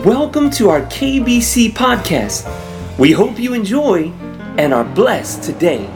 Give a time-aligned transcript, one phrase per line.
[0.00, 2.48] Welcome to our KBC podcast.
[2.98, 4.10] We hope you enjoy
[4.56, 5.86] and are blessed today.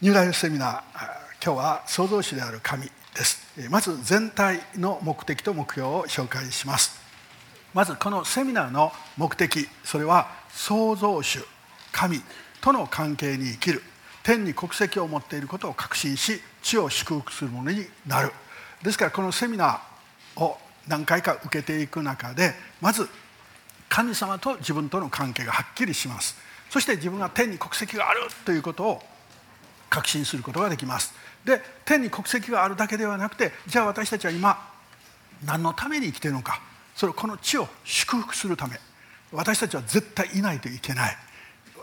[0.00, 0.82] ニューライフセミナー
[1.44, 7.00] 今日は創造主である神ですまず全体の目的と目標を紹介します
[7.74, 11.40] まずこのセミナーの目的それは創造主
[11.90, 12.20] 神
[12.60, 13.82] との関係に生きる
[14.22, 18.30] 天に国籍を持っていることを確信し地を祝福するものになる
[18.84, 19.95] ですからこのセミナー
[20.36, 20.56] を
[20.88, 23.08] 何回か受けていく中でまず
[23.88, 26.36] 神様と自分との関係がはっきりします。
[26.70, 29.02] そして自分が天に国籍があるということを
[29.88, 31.14] 確信することができます。
[31.44, 34.58] で天に国籍があるだけではなくてじゃあ私たちは今
[35.44, 36.60] 何のために生きているのか。
[36.94, 38.78] それこの地を祝福するため。
[39.32, 41.16] 私たちは絶対いないといけない。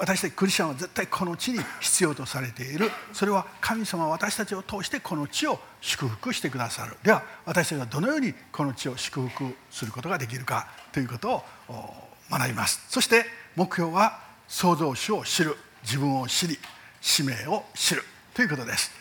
[0.03, 2.91] 私たちクリスチャンは絶対この地に必要とされている。
[3.13, 6.97] それは神様は私たちを通してこの地を祝福してくださる。
[7.03, 11.83] では私たちはどのようにこの地を祝福することができるかということを
[12.29, 12.83] 学びます。
[12.89, 13.23] そして
[13.55, 15.55] 目標は創造主を知る。
[15.83, 16.59] 自分を知り
[16.99, 18.91] 使命を知るということです。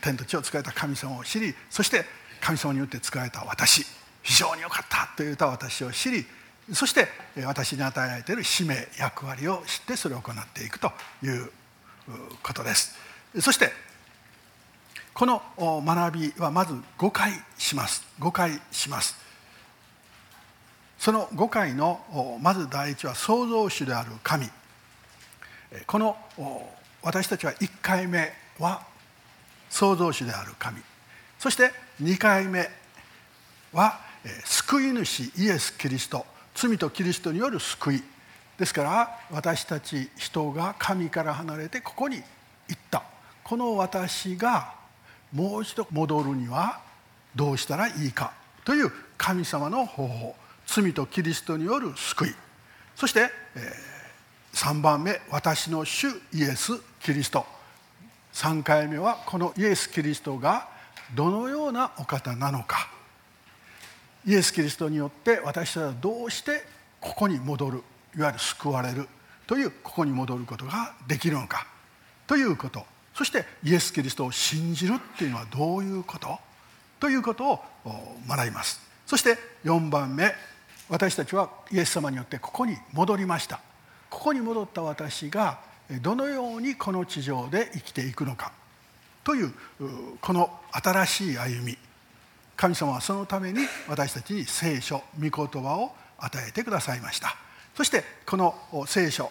[0.00, 2.04] 天と地を使えた神様を知りそして
[2.40, 3.86] 神様によって使えた私。
[4.24, 6.26] 非常に良かったと言った私を知り
[6.72, 7.08] そして
[7.44, 11.50] 私に与えられている使命役割を知ってそれを行っていくという
[12.42, 12.94] ことです。
[13.40, 13.72] そして
[15.14, 18.04] この学びはまず5回します。
[18.20, 19.16] 5回します。
[20.98, 24.48] その5回のまず第一は創造主である神。
[25.86, 26.16] この
[27.02, 28.82] 私たちは1回目は
[29.70, 30.82] 創造主である神。
[31.38, 32.68] そして2回目
[33.72, 34.00] は
[34.44, 36.26] 救い主イエス・キリスト。
[36.60, 38.02] 罪とキリストによる救い。
[38.58, 42.22] ですから私たち人が神から離れてここに行
[42.76, 43.04] った。
[43.44, 44.74] この私が
[45.32, 46.80] もう一度戻るには
[47.36, 48.32] どうしたらいいか。
[48.64, 50.34] という神様の方法。
[50.66, 52.34] 罪とキリストによる救い。
[52.96, 53.72] そして、え
[54.52, 57.46] 3番目私の主イエス・キリスト。
[58.34, 60.68] 3回目はこのイエス・キリストが
[61.14, 62.97] どのようなお方なのか。
[64.28, 66.62] イエス・キリストによって私たちはどうして
[67.00, 67.82] ここに戻る
[68.14, 69.08] いわゆる救われる
[69.46, 71.66] というここに戻ることができるのか
[72.26, 72.84] ということ。
[73.14, 76.38] そしてイエス・キリストを信じるっていうのはどういうこと？
[77.00, 77.60] ということを
[78.28, 78.82] 学びます。
[79.06, 80.30] そして4番目
[80.90, 83.60] 私たちはイエス様によってここに戻りました。
[84.10, 85.60] ここに戻った私が
[86.02, 88.52] どのようにこの地上で生きていくのか。
[89.24, 89.54] という
[90.20, 91.78] この新しい歩み。
[92.58, 97.36] 神様はそのために私たちに聖書御言葉を与えてくださいました。
[97.76, 98.52] そしてこの
[98.88, 99.30] 聖書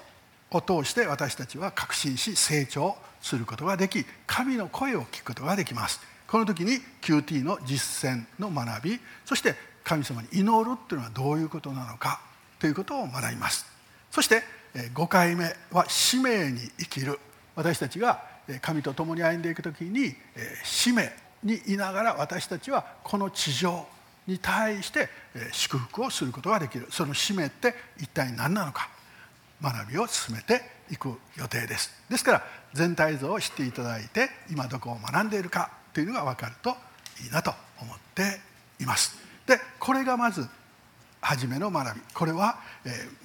[0.50, 6.00] を通して私たちは確信し成長することができ神の声を聞くことができます。
[6.26, 12.22] この時に QT の実践の学びそして神様に祈るというのはどういうことなのか
[12.60, 13.66] ということを学びます。
[14.10, 14.42] そして
[14.74, 17.20] 5回目は使命に生きる。
[17.56, 18.24] 私たちが
[18.62, 20.16] 神と共に歩んでいく時に
[20.64, 21.12] 使命
[21.44, 23.86] にいながら私たちはこの地上
[24.26, 25.10] に対して
[25.52, 26.88] 祝福をすることができる。
[26.92, 28.90] その使命って一体何なのか。
[29.62, 30.62] 学びを進めて
[30.92, 31.92] いく予定です。
[32.10, 32.44] ですから
[32.74, 36.76] 全体像を知っていただいて今どこを学んでいるかというのが分かると
[37.24, 38.40] いいなと思って
[38.80, 39.18] います。
[39.48, 40.48] でこれがまず
[41.22, 42.02] 初めの学び。
[42.14, 42.60] これは、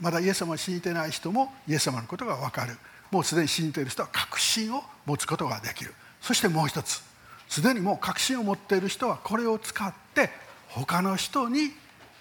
[0.01, 2.79] まだイエス様を信じてない人もイエス様のことが分かる。
[3.11, 5.93] もうすでに信じている人は確信を持つことができる。
[6.23, 7.03] そしてもう一つ
[7.53, 10.31] すでにもう確信を持っている人はこれを使って
[10.71, 11.69] 他の人に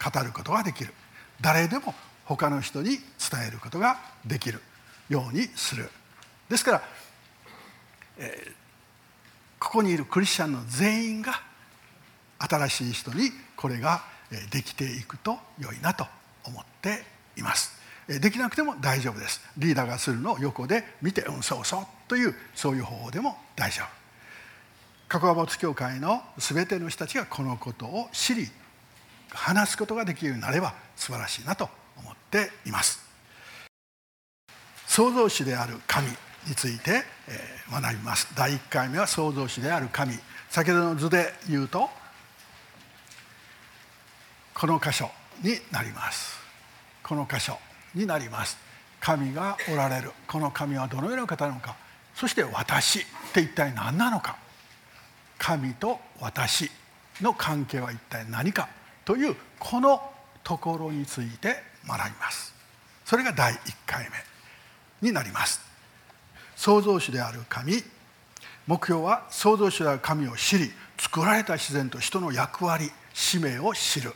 [0.03, 0.93] 語ることができる。
[1.39, 4.59] 誰でも他の人に伝えることができる
[5.07, 5.89] ようにする。
[6.49, 6.83] ですから、
[8.17, 8.51] えー、
[9.57, 11.41] ここにいるクリスチャンの全員が
[12.37, 14.03] 新しい人にこれが
[14.51, 16.05] できていくと良いなと
[16.43, 17.05] 思って
[17.37, 17.71] います。
[18.05, 19.39] できなくても大丈夫です。
[19.57, 24.00] リーダーがするのを横で見てうんそうそうというそういう方法でも大丈夫。
[25.11, 28.47] 加古川没教会の全ての人たちがこのことを知り
[29.29, 31.67] 話すことができるようになれば素晴らしいなと
[31.97, 33.03] 思っています。
[34.87, 37.03] 創造主である神について
[37.69, 38.33] 学びます。
[38.37, 40.17] 第1回目は創造主である神。
[40.49, 41.89] 先ほどの図で言うと
[44.53, 45.11] この箇所
[45.43, 46.39] になります。
[47.03, 47.57] この箇所
[47.93, 48.57] になります。
[49.01, 50.13] 神がおられる。
[50.25, 51.75] この神はどのような方なのか。
[52.15, 53.03] そして私っ
[53.33, 54.37] て一体何なのか。
[55.41, 56.69] 神と私
[57.19, 58.69] の関係は一体何か
[59.03, 59.99] というこの
[60.43, 61.55] ところについて
[61.87, 62.53] 学びます。
[63.05, 63.57] それが第1
[63.87, 64.07] 回
[65.01, 65.59] 目になります。
[66.55, 67.83] 創造主である神。
[68.67, 74.13] 目標は創造主である神を知り作られた自然と人の役割使命を知る。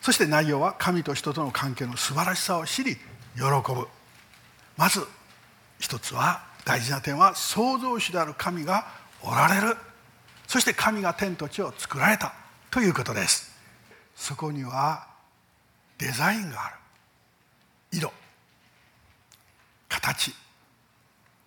[0.00, 3.42] そして内容は神と人との関係の素晴らしさを知り喜
[3.74, 3.86] ぶ。
[4.78, 5.06] まず
[5.78, 9.76] 一つは大事な点は創造主である神がおられる。
[10.46, 12.32] そして神が天と地を作られた。
[12.70, 13.50] ということです。
[14.14, 15.06] そこには
[15.98, 16.76] デザインがある。
[17.92, 18.12] 色。
[19.88, 20.32] 形。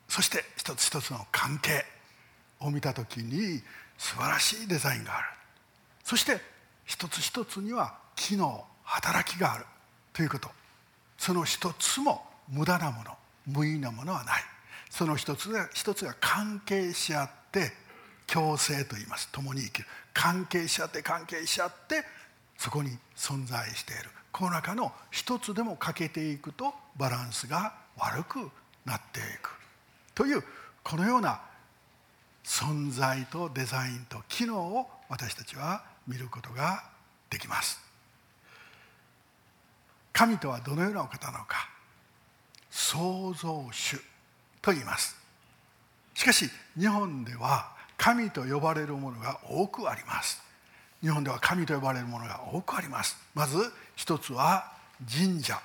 [0.08, 1.86] そして一つ一つの関係
[2.60, 3.62] を見た時に
[3.98, 5.28] 素晴らしいデザインがある。
[6.04, 6.40] そして
[6.86, 9.66] 一つ一つには機能働きがある。
[10.12, 10.50] ということ。
[11.18, 13.18] その一つも無駄なもの。
[13.48, 14.44] 無意なものはない。
[14.90, 17.43] その一つが一つが関係し合って
[18.28, 19.30] 共生と言います。
[19.32, 19.88] 共に生きる。
[20.14, 22.04] 関係し合って関係し合って
[22.58, 24.10] そこに存在している。
[24.32, 28.40] この中の一つでも欠けていくとバランスが悪く
[28.86, 29.52] なっていく。
[30.16, 30.44] という
[30.84, 31.42] このような
[32.44, 36.84] 存在とデザインと機能を私たちは見ることが
[37.30, 37.80] できます。
[40.12, 41.70] 神とはどのようなお方なのか。
[42.70, 43.98] 創造主
[44.62, 45.23] と言います。
[46.14, 50.42] しかし日本では神と呼ばれるものが多くあります。
[51.02, 53.18] 日本では神と呼ばれるものが多くあります。
[53.34, 53.58] まず
[53.96, 54.72] 一つは
[55.10, 55.60] 神社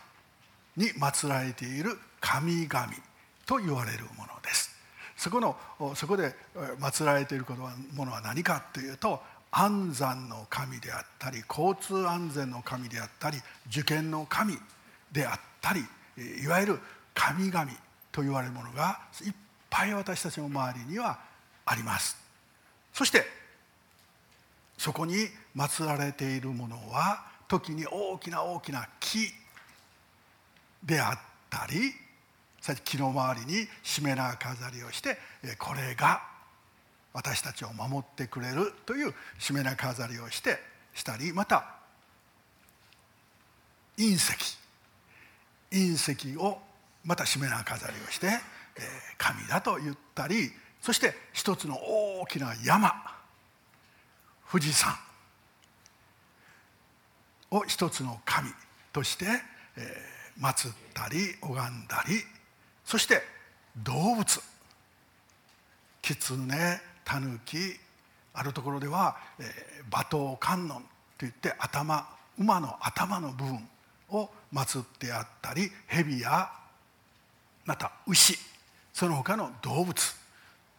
[0.77, 2.89] に祀られている神々
[3.47, 4.71] と言われるものです。
[5.17, 5.57] そこの
[5.95, 6.35] そこで
[6.81, 7.47] 祀られている
[7.95, 14.57] ものは何かというと安産の神であったり交通安全の神であったり受験の神
[15.11, 15.81] であったり
[16.45, 16.79] いわゆる
[17.15, 17.69] 神々
[18.13, 19.33] と言われるものがいっ
[19.71, 21.19] ぱい私たちの周りには
[21.65, 22.17] あります。
[22.93, 23.25] そして
[24.77, 29.29] そこに祀られているものは時に大きな大きな木
[30.85, 31.19] であっ
[31.51, 31.93] たり
[32.85, 35.19] 木の周りにしめ縄飾りをして
[35.59, 36.23] これが
[37.13, 40.59] 私たちを守ってくれるというしめ縄飾りをして
[40.95, 41.79] したりまた
[43.97, 44.59] 隕石。
[45.71, 46.59] 隕石を
[47.05, 48.29] またしめ縄飾りをして
[49.17, 52.93] 神だと言ったりそして一つの大きな山
[54.51, 54.95] 富士山
[57.51, 58.51] を一つの神
[58.93, 59.27] として
[60.41, 62.23] 祀ったり拝んだり
[62.85, 63.23] そして
[63.77, 64.41] 動物
[66.03, 67.59] 狐タヌキ
[68.35, 69.17] あるところでは、
[69.91, 70.85] 馬頭観音
[71.19, 72.07] といって頭
[72.39, 73.69] 馬の頭の部分
[74.11, 76.49] を祀ってあったり蛇や
[77.65, 78.39] また牛
[78.99, 79.95] その他の動物。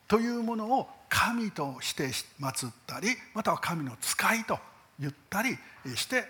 [0.09, 2.07] というものを神として
[2.41, 4.59] 祀ったりまたは神の使いと
[4.99, 5.57] 言ったり
[5.95, 6.25] して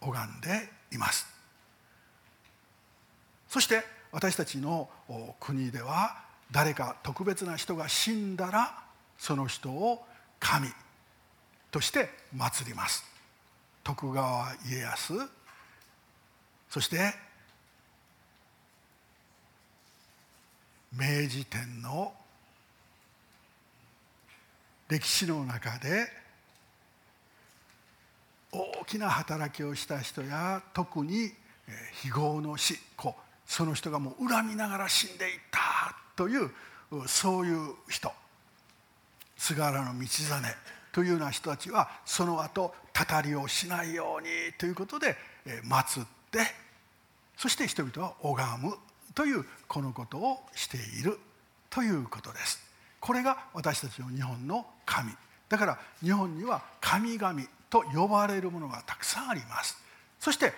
[0.00, 1.26] 拝んでいます。
[3.46, 4.88] そして私たちの
[5.38, 6.16] 国では
[6.50, 8.78] 誰か特別な人が死んだら
[9.18, 10.06] その人を
[10.40, 10.68] 神
[11.70, 13.04] として祀ります。
[13.84, 15.12] 徳川家康。
[16.70, 17.27] そして
[20.92, 22.12] 明治天皇。
[24.88, 26.08] 歴史の中で
[28.50, 31.30] 大きな働きをした人や特に
[31.92, 32.78] 非業の死
[33.44, 36.50] その人がもう恨みながら死んでいったという
[37.06, 38.10] そういう人。
[39.36, 40.42] 菅原道真
[40.90, 44.28] というような人たちはその後たたりをしないように
[44.58, 45.16] ということで
[45.64, 46.40] 祀って
[47.36, 48.74] そして人々は拝む。
[49.18, 51.18] というこのことをしている
[51.70, 52.62] ということです。
[53.00, 55.10] これが私たちの日本の神。
[55.48, 59.76] だから日本には神々と呼ばれるものがたくさんあります。
[60.20, 60.52] そして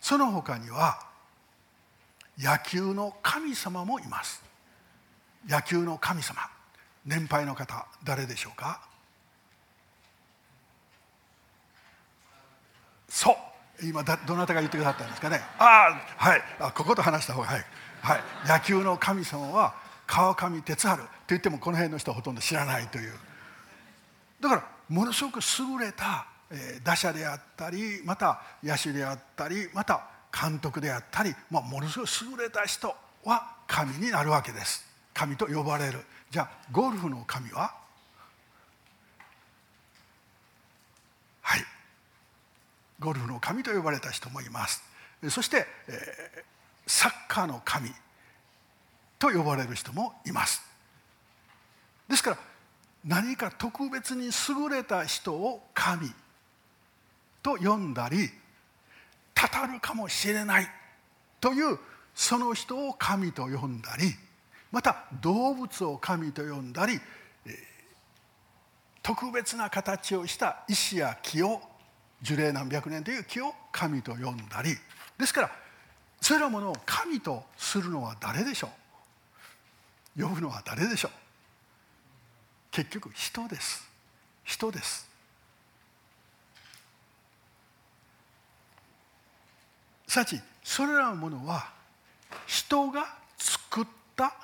[0.00, 1.00] その他には
[2.38, 4.44] 野球の神様もいます。
[5.48, 6.38] 野球の神様。
[7.04, 8.80] 年配の方誰でしょうか？
[13.08, 13.36] そう。
[13.80, 15.40] 今どなたが言ってくださったんですかね？
[15.58, 16.42] ああはい。
[16.60, 17.64] あここと話した方がはい、
[18.08, 19.74] はい、野球の神様は
[20.06, 23.12] 川上哲治と言ってもこの辺の人はほとんど知らないという。
[24.40, 26.26] だからものすごく優れた
[26.82, 34.86] 打者であったりまた野手であったりまた監督であったり、まあ、ものすごい優れた人は神になるわけです。
[35.12, 36.00] 神と呼ばれる。
[36.30, 37.74] じゃあゴルフの神は？
[41.42, 41.64] はい。
[43.00, 44.82] ゴルフの神と呼ばれた人もいます。
[45.28, 46.44] そして、え、
[46.88, 47.90] サッカーの神
[49.18, 50.62] と呼ばれる人もいます。
[52.08, 52.38] ですから
[53.04, 56.10] 何か特別に優れた人を神
[57.42, 58.30] と呼んだり
[59.34, 60.66] たたるかもしれない
[61.40, 61.78] という
[62.14, 64.14] その人を神と呼んだり
[64.72, 66.98] また動物を神と呼んだり
[69.02, 71.60] 特別な形をした石や木を
[72.20, 74.74] 樹齢何百年という木を神と呼んだり。
[75.18, 75.67] ですから
[76.20, 78.70] それらものを神とするのは誰でしょ
[80.16, 80.22] う？
[80.22, 81.10] 呼ぶのは誰でしょう？
[82.70, 83.88] 結局人です。
[84.44, 85.08] 人です。
[90.06, 91.70] さちそれらのものは
[92.46, 93.84] 人が作っ
[94.16, 94.34] た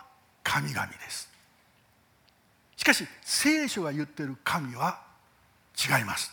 [0.43, 1.29] 神々です。
[2.77, 5.01] しかし聖書が言ってる神は
[5.77, 6.33] 違います。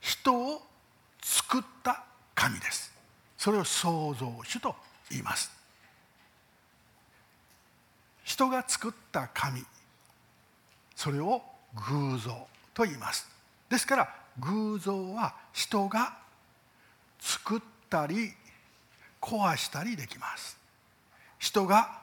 [0.00, 0.62] 人を
[1.22, 2.93] 作った神です。
[3.44, 4.74] それを創造主と
[5.10, 5.50] 言います。
[8.22, 9.62] 人が作った神
[10.96, 11.42] それを
[11.74, 13.28] 偶像と言います。
[13.68, 16.16] ですから偶像は人が
[17.20, 17.60] 作っ
[17.90, 18.32] たり
[19.20, 20.56] 壊したりできます。
[21.38, 22.00] 人が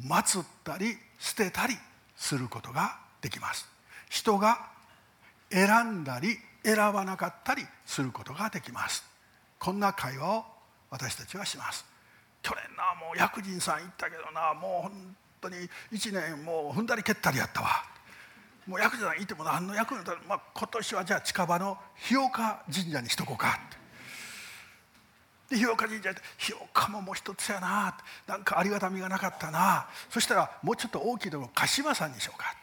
[0.00, 1.74] 祀ったり捨てたり
[2.16, 3.68] することができます。
[4.08, 4.68] 人が
[5.50, 9.15] 選んだり選ばなかったりすることができます。
[9.58, 10.44] こんな会話を
[10.90, 11.84] 私たちはします。
[12.42, 15.56] 去年なもう薬人さん行ったけどなもう本当に
[15.92, 17.68] 1年もう踏んだり蹴ったりやったわ。
[18.66, 23.58] もう薬人さんいても何の役に立たまあ、今年はじゃあ近場の日岡神社にしとこうか。
[23.66, 23.70] っ
[25.48, 27.96] てで日岡神社で日岡ももう一つやな。
[28.26, 29.88] なんかありがたみがなかったな。
[30.10, 32.54] そしたらもうちょっと大きいところ鹿島さんにしようか。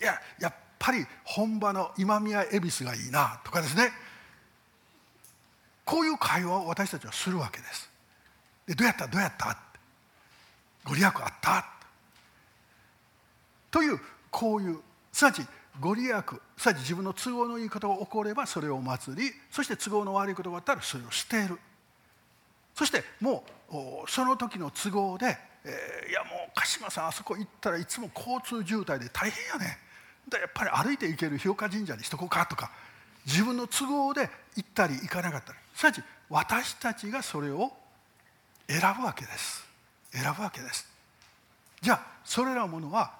[0.00, 3.90] いややっぱり本場の今宮恵比寿がいいなとかですね。
[5.86, 7.88] こういう会話を私たちはするわけです。
[8.66, 9.06] でどうやった？
[9.06, 9.50] どうやった？
[9.50, 9.56] っ
[10.84, 11.64] ご利益あった？
[13.70, 14.00] という
[14.30, 14.80] こういう
[15.12, 15.42] すなわち
[15.80, 21.56] ご利益すなわち自分の都合のいいことが起こればそれを祭りそして都合の悪いことがあったらそれを捨てる。
[22.74, 29.78] そしてもうその時の都合で、えー、いやもう鹿島さんあそこ行ったらいつも交通渋滞で大変やね
[30.28, 32.72] でやっぱり歩いて行ける日岡神社にしとこうかとか
[33.24, 35.58] 自分の都合で行ったり行かなかったり。
[35.76, 37.70] すなわち私たちがそれを
[38.66, 39.64] 選ぶわけです。
[40.10, 40.88] 選ぶわけです。
[41.82, 43.12] じゃあそれらものは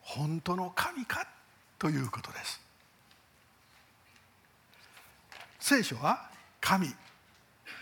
[0.00, 1.26] 本当の神か
[1.78, 2.60] ということです。
[5.60, 6.88] 聖書は神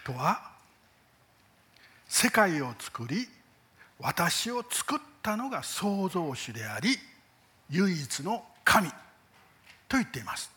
[0.05, 0.51] とは
[2.09, 3.29] 世界を作り
[4.01, 6.97] 私を作ったのが創造主であり
[7.71, 8.95] 唯一の神と
[9.93, 10.51] 言っています。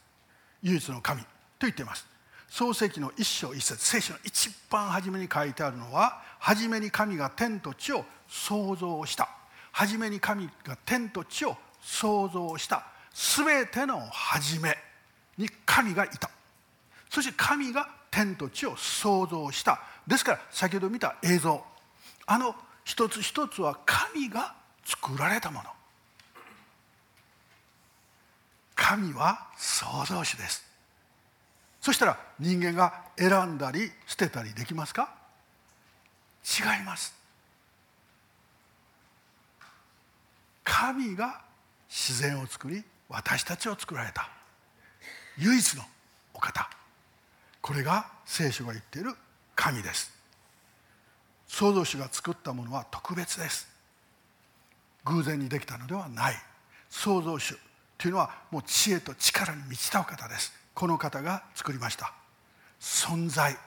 [0.64, 1.28] 唯一の神と
[1.62, 2.15] 言っています。
[2.56, 9.28] 創世記の一章一節聖書の一番初めに書いてあるのは初めに神が天と地を創造した。
[9.74, 12.86] 初めに神が天と地を創造した。
[13.36, 14.78] 全ての初め
[15.38, 16.30] に神がいた。
[17.10, 19.82] そして神が天と地を創造した。
[20.08, 21.62] ですから先ほど見た映像。
[22.26, 25.70] あの一つ一つは神が作られたもの。
[28.76, 30.75] 神は創造主です。
[31.86, 35.14] そしたら人間が選んだり捨てたりできますか？
[36.44, 37.14] 違います。
[40.64, 41.42] 神が
[41.88, 44.28] 自然を作り私たちを作られた。
[45.38, 45.84] 唯一の
[46.34, 46.68] お方。
[47.62, 49.14] これが聖書が言っている
[49.56, 50.12] 神です。
[51.48, 53.68] 創造主が作ったものは特別です。
[55.04, 56.36] 偶然にできたのではない。
[56.90, 57.56] 創造主
[58.00, 60.65] というのはもう知恵と力に満ちたお方です。
[60.76, 62.14] この方が作りました。
[62.80, 63.58] 存在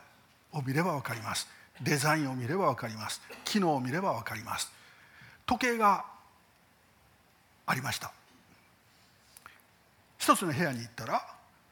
[0.53, 1.49] を見れば分かります。
[1.83, 3.21] デザインを見れば分かります。
[3.45, 4.71] 機能を見れば分かります。
[5.47, 6.05] 時計が
[7.67, 8.13] ありました。
[10.19, 11.27] 一つの部屋に行ったら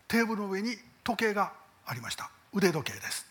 [0.09, 1.53] テーブルの上に時計が
[1.85, 2.31] ありました。
[2.55, 3.27] 腕時計です。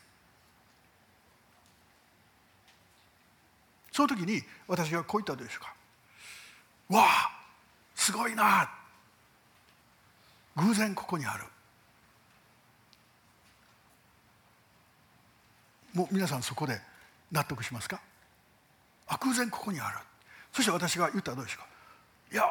[3.92, 5.74] その時に私がこう言ったでしょうか
[6.98, 7.32] わあ
[7.96, 8.70] すごいな。
[10.58, 11.46] 偶然ここにある。
[15.96, 16.80] もう皆さんそこで
[17.32, 18.00] 納得しますか？
[19.08, 19.98] あ偶然ここにある。
[20.54, 21.68] そして私が言ったらどうでしょうか？
[22.34, 22.44] いや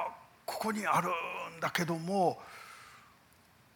[0.44, 1.08] ここにある
[1.56, 2.38] んだけども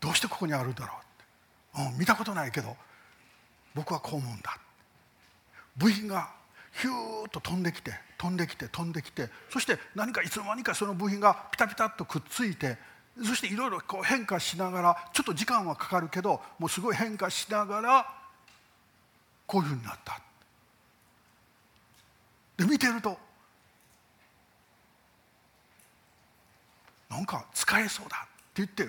[0.00, 2.76] どうしてここにあるんだろううん、見たことないけど
[3.75, 4.58] 僕はこう思うんだ。
[5.76, 6.30] 部品が
[6.72, 12.78] ヒューッと飛んできて飛んできて飛んできてそして何かいつの間にかその部品がピタピタっとくっついて
[13.25, 18.17] そしていろいろ変化しながらちょっと時間はかかるけどもうすごい変化しながら
[19.48, 20.20] こういうふうになった。
[22.58, 23.16] で見てると
[27.08, 28.88] なんか使えそうだって言って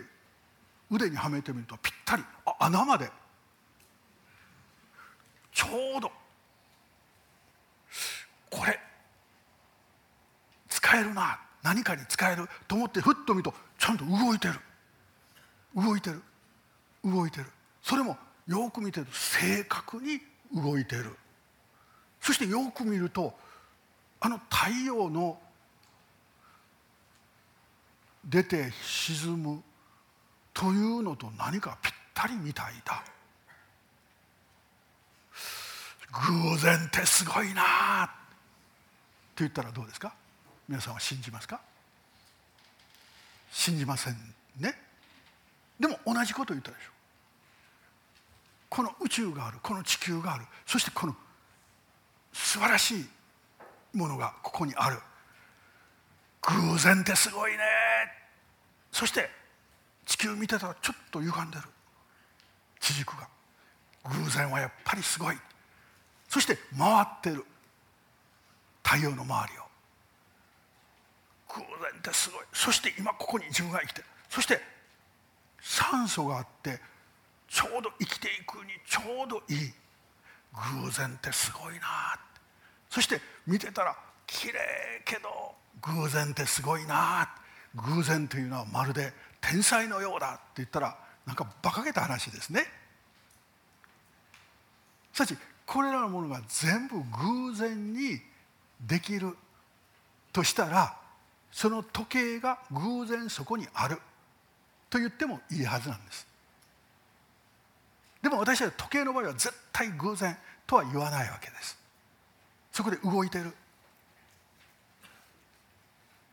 [0.91, 3.09] 腕にはめてみるとぴったりあ穴まで
[5.53, 6.11] ちょうど
[8.49, 8.77] これ
[10.67, 14.55] 使えるな何かに使えると思ってふっと見るとちゃんと動いてる。
[15.75, 16.21] 動いてる。
[17.05, 17.45] 動いてる。
[17.81, 20.19] それもよく見てると正確に
[20.53, 21.15] 動いてる。
[22.21, 23.33] そしてよく見ると
[24.19, 25.39] あの太陽の
[28.25, 29.63] 出て沈む
[30.53, 33.03] というのと何かぴったりみたいだ。
[36.11, 38.13] 偶然ってすごいなって
[39.37, 40.13] 言ったらどうですか？
[40.67, 41.61] 皆さんは信じますか？
[43.51, 44.15] 信じません
[44.59, 44.75] ね。
[45.79, 46.98] でも同じこと言ったでしょ。
[48.69, 50.45] この宇宙があるこの地球がある。
[50.65, 51.15] そしてこの
[52.31, 53.05] 素晴らしい
[53.93, 54.99] ものがここにある。
[56.41, 57.59] 偶然ってすごいね。
[58.91, 59.29] そして
[60.05, 61.63] 地球見てたらちょっと歪んでる。
[62.79, 63.27] 地軸が。
[64.05, 65.37] 偶然はやっぱりすごい。
[66.27, 67.45] そして回ってる。
[68.83, 69.63] 太陽の周りを。
[71.55, 72.45] 偶然ってすごい。
[72.53, 74.05] そして今ここに自分が生きてる。
[74.29, 74.61] そして
[75.61, 76.79] 酸素があって
[77.49, 79.73] ちょうど生きていくにちょうどいい。
[80.83, 82.19] 偶然ってすごいな
[82.89, 84.53] そして見てたら綺麗
[85.05, 85.29] けど
[85.81, 87.29] 偶然ってすごいな
[87.75, 92.65] 偶然というのはまるで天才のようだって言ったらなんか馬鹿げた話ですね。
[95.13, 98.19] しかしこれらのものが全部偶然に
[98.87, 99.37] できる
[100.33, 100.97] としたら
[101.51, 103.99] その時計が偶然そこにある
[104.89, 106.28] と言ってもいいはずなんです。
[108.21, 111.77] でも私は時計の場合は絶対偶然とは言わないわけです。
[112.71, 113.53] そこで動いてる。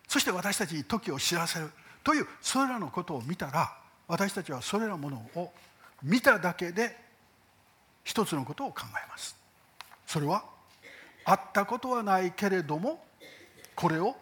[0.08, 1.70] そして私たちに時を知らせる
[2.02, 3.72] というそれらのことを見たら
[4.08, 5.52] 私たちはそれらものを
[6.02, 6.96] 見ただけで
[8.04, 9.36] 一つのことを考えます。
[10.06, 10.44] それは
[11.24, 13.04] 会ったことはないけれども
[13.74, 14.16] これを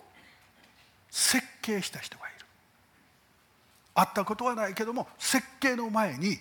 [1.11, 2.47] 設計した人がいる。
[3.95, 6.39] 会ったことはないけれども設計の前に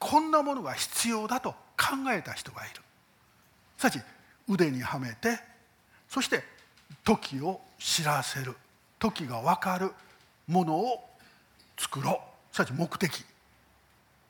[0.00, 2.80] こんなものが必要だと考えた人がいる。
[3.78, 4.00] すなわち
[4.48, 5.38] 腕にはめて
[6.08, 6.42] そして
[7.04, 8.56] 時を知らせる。
[8.98, 9.92] 時が分かる
[10.48, 11.08] ものを
[11.78, 12.20] 作ろ
[12.52, 12.54] う。
[12.54, 13.24] すなわち目的。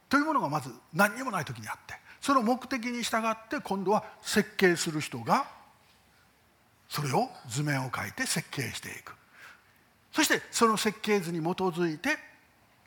[0.09, 5.47] というものがまず何にもない時にあってその目的に従って今度は設計する人が
[6.89, 9.15] それを図面を描いて設計していく。
[10.13, 12.19] そしてその設計図に基づいて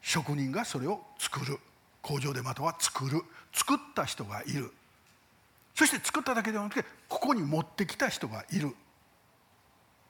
[0.02, 1.58] 職人がそれを作る。
[2.04, 4.72] 工場でまたは作る作った人がいる。
[5.74, 8.76] そして作っただけではなくてここに持ってきた人がいる。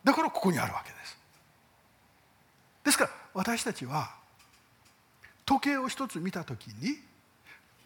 [0.04, 1.18] だからここにあるわけです。
[2.84, 4.12] ですから私たちは
[5.46, 6.98] 時計を一つ見た時に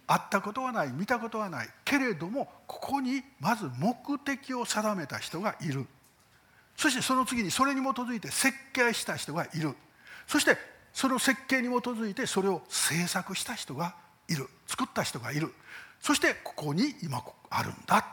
[0.08, 5.86] 会ったことはない見たことはないけれどもここにまず目的を定めた人がいる。
[6.78, 9.76] そしてその次にそれに基づいて設計した人がいる。
[10.28, 10.58] そして
[10.98, 13.94] その設計に基づいてそれを制作した人が
[14.28, 14.48] いる。
[14.66, 15.54] 作った人がいる。
[16.02, 18.04] そしてここに今あるんだ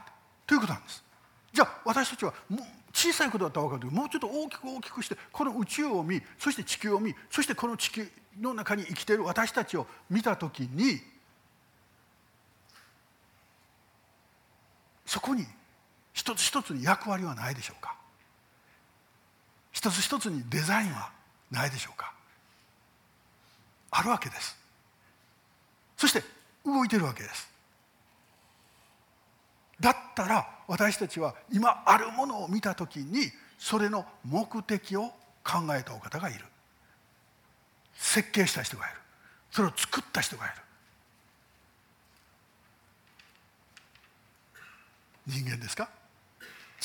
[0.46, 1.02] ということなんです。
[1.50, 2.60] じゃあ私たちはもう
[2.92, 8.06] 小さいことだったら分かるけどもうちょっと大きく大きくしてこの宇宙を見そして地球を見そしてこの地球
[8.38, 11.00] の中に生きている私たちを見た時に
[15.06, 15.46] そこに
[16.12, 17.96] 一つ一つに役割はないでしょうか。
[19.72, 21.10] 一つ一つにデザインは
[21.50, 22.12] ないでしょうか。
[23.96, 24.56] あるわけです。
[25.96, 26.22] そして
[26.64, 27.48] 動いてるわけです。
[29.80, 35.12] だったら私たちは今あるものを見た時にそれの目的を
[35.44, 36.44] 考えたお方がいる。
[37.96, 38.96] 設計した人がいる。
[39.52, 40.54] それを作った人がいる。
[45.26, 45.88] 人間ですか？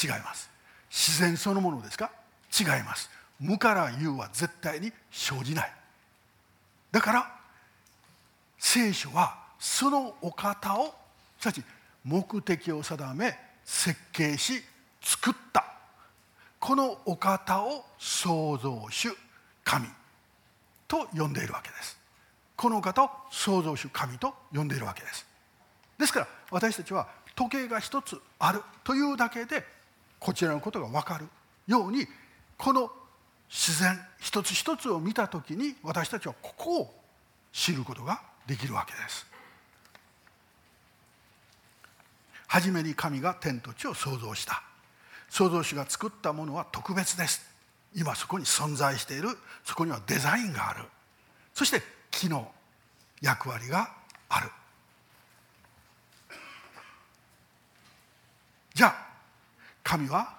[0.01, 0.49] 違います。
[0.91, 2.11] 自然そのものですか？
[2.57, 3.09] 違います。
[3.39, 5.73] 無から有は絶対に生じない。
[6.91, 7.39] だから
[8.57, 10.93] 聖書はそのお方を
[11.39, 11.63] すなわち
[12.03, 14.61] 目的を定め設計し
[15.01, 15.65] 作った。
[16.59, 19.09] このお方を創造主
[19.63, 19.87] 神
[20.87, 21.97] と呼んでいるわけです。
[22.55, 25.25] このお方を創造主神と呼んでいるわけです。
[25.97, 29.63] ですから私たちは時計が一つあるというだけで
[30.19, 31.27] こちらのことが分かる
[31.67, 32.05] ように
[32.57, 32.91] この
[33.49, 36.93] 自然一つ一つを見た時に私たちはここを
[37.51, 39.25] 知ることができるわけです。
[42.47, 44.63] 初めに神が天と地を創造した。
[45.29, 47.47] 創造主が作ったものは特別です。
[47.95, 49.29] 今そこに存在している。
[49.63, 50.83] そこにはデザインがある。
[51.53, 51.81] そして
[52.11, 52.51] 機能
[53.21, 53.91] 役割が
[54.29, 54.49] ある。
[58.73, 58.95] じゃあ
[59.83, 60.38] 神は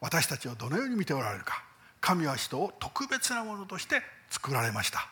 [0.00, 1.62] 私たちをどのように見ておられるか。
[2.00, 5.08] 神は人を特別なものとして作られました。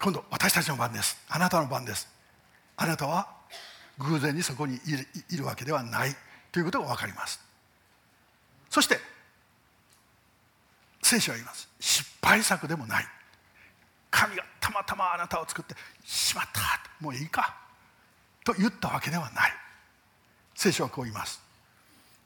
[0.00, 1.22] 今度私たちの番です。
[1.28, 2.08] あなたの番です。
[2.76, 3.28] あなたは
[3.98, 4.80] 偶然にそこに
[5.30, 6.16] いるわけではない。
[6.50, 7.40] ということが分かります。
[8.70, 8.98] そして
[11.02, 11.68] 聖書は言います。
[11.80, 13.04] 失敗作でもない。
[14.10, 16.60] 神がたまたまあなたを作ってしまった。
[17.00, 17.56] もういいか。
[18.44, 19.52] と言ったわけではない。
[20.54, 21.41] 聖書はこう言います。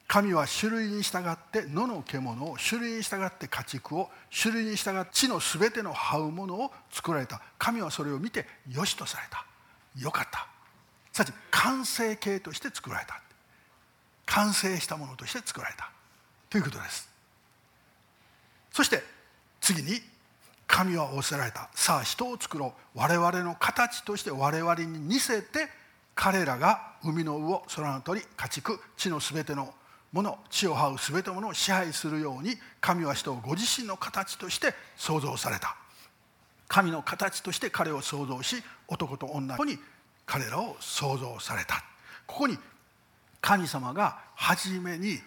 [0.07, 7.41] 神は種類に従って野の獣を種類に従って家畜を種類に従って地のすべての這うものを作られた。
[7.57, 9.45] 神はそれを見てよしとされた。
[10.01, 10.47] よかった。
[11.11, 13.21] すなわち完成形として作られた。
[14.25, 15.91] 完成したものとして作られた。
[16.49, 17.09] ということです。
[18.71, 19.03] そして
[19.59, 19.99] 次に
[20.67, 21.69] 神は仰せられた。
[21.75, 22.99] さあ人を作ろう。
[22.99, 25.67] 我々の形として我々に似せて
[26.15, 29.73] 彼らが海の魚空の鳥家畜地のすべての
[30.11, 35.75] もの地を這うすべてものを支配するように神は人をご自身の形として創造された。
[36.67, 39.77] 神の形として彼を創造し男と女に
[40.25, 41.83] 彼らを創造された。
[42.25, 42.57] ここに
[43.41, 45.19] 神様が初めに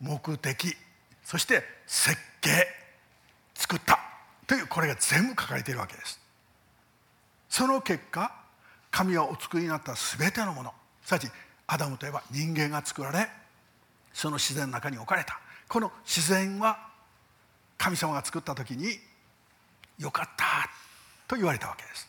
[0.00, 0.74] 目的
[1.22, 2.50] そして設計
[3.54, 3.98] 作った。
[4.46, 6.20] というこれが全部書かれているわけです。
[7.48, 8.34] その結果
[8.90, 10.72] 神はお作りになった全てのもの。
[11.04, 11.28] すなわち
[11.66, 13.28] アダムといえば人間が作られ
[14.12, 15.40] その自然の中に置かれた。
[15.68, 16.88] この自然は
[17.76, 18.98] 神様が作った時に
[19.98, 20.68] よかった
[21.26, 22.08] と言われたわけです。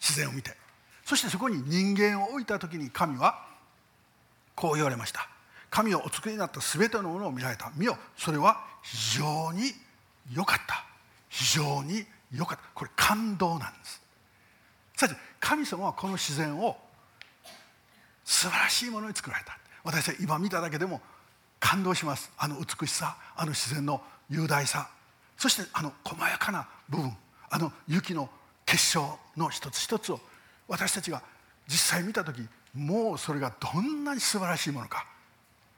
[0.00, 0.56] 自然を見て。
[1.04, 3.46] そしてそこに人間を置いた時に神は
[4.54, 5.28] こう言われました。
[5.70, 7.70] 神をお作りになった全てのものを見られた。
[7.76, 9.72] 見よそれは非常に
[10.32, 10.84] 良かった。
[11.28, 12.64] 非常に良かった。
[12.74, 14.00] これ感動なんです。
[14.96, 16.76] さて神様はこの自然を
[18.24, 19.58] 素晴らしいものに作られた。
[19.84, 21.00] 私は今見ただけでも
[21.60, 22.30] 感動します。
[22.36, 24.88] あの美しさあの自然の雄大さ
[25.36, 27.16] そしてあの細やかな部分
[27.50, 28.28] あの雪の
[28.64, 30.20] 結晶の一つ一つを
[30.68, 31.22] 私たちが
[31.68, 35.06] 実際見た時もうそれがどんなに素晴らしいものか。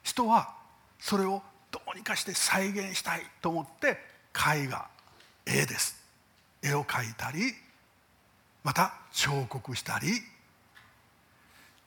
[0.03, 0.55] 人は
[0.99, 3.99] それをどうにかして再現したいと思って
[4.35, 4.89] 絵画
[5.47, 5.97] 絵です。
[6.63, 7.53] 絵を描いたり
[8.65, 10.09] また彫刻したり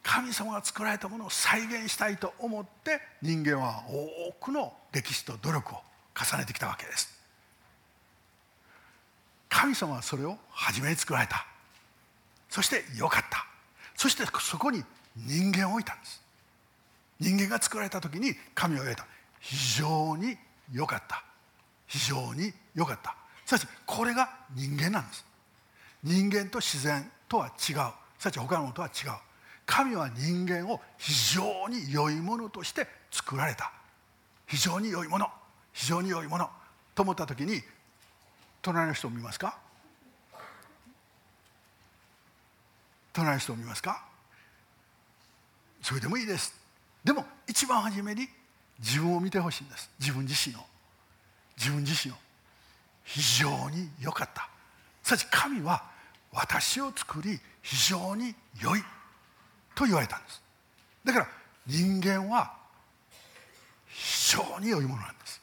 [0.03, 5.81] 神様が作られたものを再現したいと思って人間は多くの歴史と努力を
[6.15, 7.21] 重ねてきたわけです。
[9.47, 11.45] 神様はそれを初めに作られた。
[12.49, 13.45] そしてよかった。
[13.95, 14.83] そしてそこに
[15.15, 16.21] 人間を置いたんです。
[17.19, 19.05] 人間が作られた時に神は言われた。
[19.39, 20.37] 非常に
[20.73, 21.23] よかった。
[21.85, 23.15] 非常によかった。
[23.45, 25.25] しかしこれが人間なんです。
[26.03, 27.53] 人間と自然とは違う。
[27.63, 27.91] すなわ
[28.31, 29.11] ち他のものとは違う。
[29.71, 33.71] 神は人間を非常に良いものとして作られた。
[34.45, 35.29] 非常に良いもの。
[35.71, 36.49] 非常に良いもの。
[36.93, 37.61] と思った時に
[38.61, 39.57] 隣の人を見ますか？
[43.13, 44.03] 隣の人を見ますか？
[45.81, 46.53] それでもいいです。
[47.05, 48.27] でも一番初めに
[48.77, 49.89] 自分を見てほしいんです。
[50.01, 50.59] 自分自身を。
[51.57, 52.17] 自分自身を。
[53.05, 54.49] 非常に良かった。
[55.01, 55.81] しかし神は
[56.33, 58.83] 私を作り非常に良い。
[59.75, 60.41] と言われたんです。
[61.03, 61.27] だから
[61.67, 62.53] 人間は
[63.87, 65.41] 非常に良いものなんです。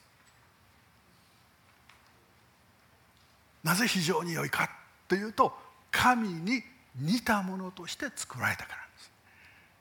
[3.63, 4.69] なぜ非常に良いか
[5.07, 5.53] というと
[5.91, 6.63] 神に
[6.95, 9.11] 似たものとして作られたからです。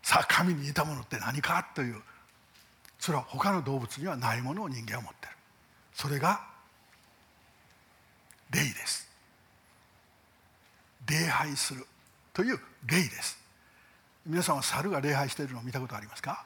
[0.02, 2.02] さあ神に似たものって何かという
[2.98, 5.32] それは他の動物にはないものを人間は持ってる。
[5.94, 6.44] それが
[8.50, 9.08] 霊です。
[11.08, 11.86] 礼拝する
[12.32, 13.37] という霊です。
[14.28, 16.44] 皆さんは猿が礼拝しているのを見たことありますか？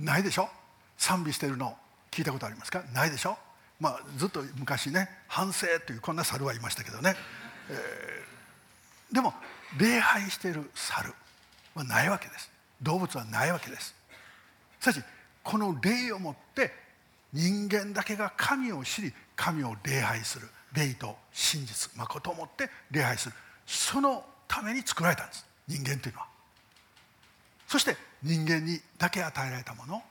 [0.00, 0.48] ないでしょ？
[0.98, 1.76] 賛美しているの
[2.10, 2.82] 聞いたことありますか？
[2.92, 3.38] ないでしょ？
[3.78, 7.14] まあずっと昔ね反省というこんな猿はいましたけどね、
[7.70, 9.32] えー、でも
[9.78, 11.14] 礼拝している猿
[11.76, 12.50] はないわけです。
[12.82, 13.94] 動物はないわけです。
[14.80, 15.00] しかし
[15.44, 16.72] この霊をもって
[17.32, 23.34] 人間だけが神を知り神を礼拝する霊と真実誠をもって礼拝する
[23.66, 25.46] そのために作られたんです。
[25.68, 26.26] 人間というのは。
[27.70, 30.02] そして人間にだけ与えられたもの。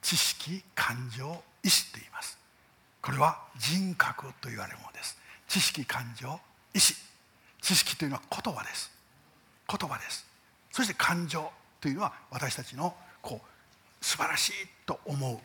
[0.00, 2.38] 知識感情意志と言います。
[3.02, 5.18] これは人格と言われるものです。
[5.48, 6.40] 知識感情
[6.72, 6.94] 意志
[7.60, 8.90] 知識というのは言葉です。
[9.68, 10.26] 言葉です。
[10.72, 11.46] そして感情
[11.78, 14.52] というのは私たちのこう素晴らしい
[14.86, 15.38] と思う。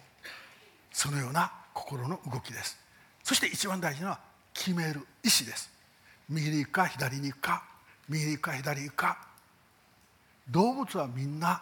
[0.94, 2.80] そのような心の動きです。
[3.26, 4.20] そして一番大事なのは
[4.54, 5.70] 決める意志です。
[6.30, 7.66] 右に行くか左に行くか
[8.08, 9.31] 右に行くか左に行くか。
[10.50, 11.62] 動物はみんな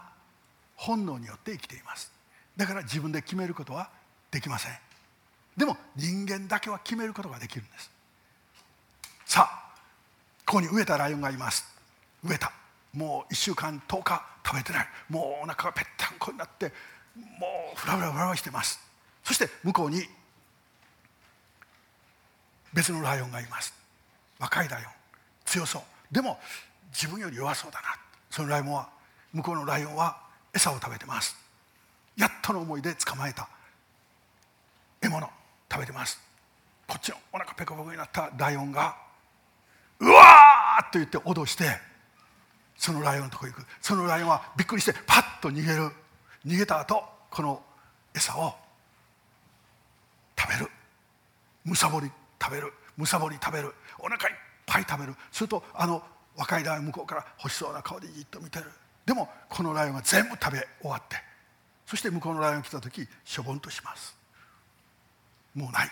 [0.76, 2.12] 本能によって生きています。
[2.56, 3.90] だから自分で決めることは
[4.32, 4.72] できません。
[5.58, 7.92] でも人間だけは決めることができるんです。
[9.26, 9.70] さあ
[10.46, 11.66] ここに飢えたライオンがいます。
[12.26, 12.52] 飢えた。
[12.94, 14.88] もう1週間10日食べてない。
[15.10, 16.72] もうお腹がぺったんこになって
[17.16, 18.80] もうフラフラフラフラしてます。
[19.24, 20.04] そして向こうに
[22.74, 23.74] 別のライオンがいます。
[24.40, 24.92] 若いライオン。
[25.46, 25.82] 強そう。
[26.12, 26.40] でも
[26.92, 27.88] 自分より弱そうだな。
[28.40, 28.88] そのライオンは
[29.34, 30.18] 向こうのライオンは
[30.56, 31.36] 餌を食べてます。
[32.16, 33.50] やっとの思いで捕まえた
[35.02, 35.30] 獲物
[35.70, 36.18] 食べてます。
[36.88, 38.96] こっちのお腹ペコペコになったライオンが
[40.00, 41.66] うわーっと言って脅して
[42.78, 43.66] そのライオンのとこ行く。
[43.82, 45.92] そのライオンはびっくりしてパッと逃げる。
[46.46, 47.62] 逃げた後この
[48.16, 48.56] 餌を
[50.40, 50.72] 食べる。
[51.66, 52.10] むさぼり
[52.42, 52.72] 食べる。
[52.96, 53.76] むさぼり食べる。
[53.98, 55.16] お腹いっぱい食べる。
[55.30, 56.02] するとあの
[56.40, 58.72] 若いライオン向こうから欲しそうな顔でじっと見てる。
[59.06, 61.18] でもこのライオンが全部食べ終わって。
[61.86, 64.16] そして向こうのライオン来た時しょぼんとします。
[65.54, 65.90] もうない。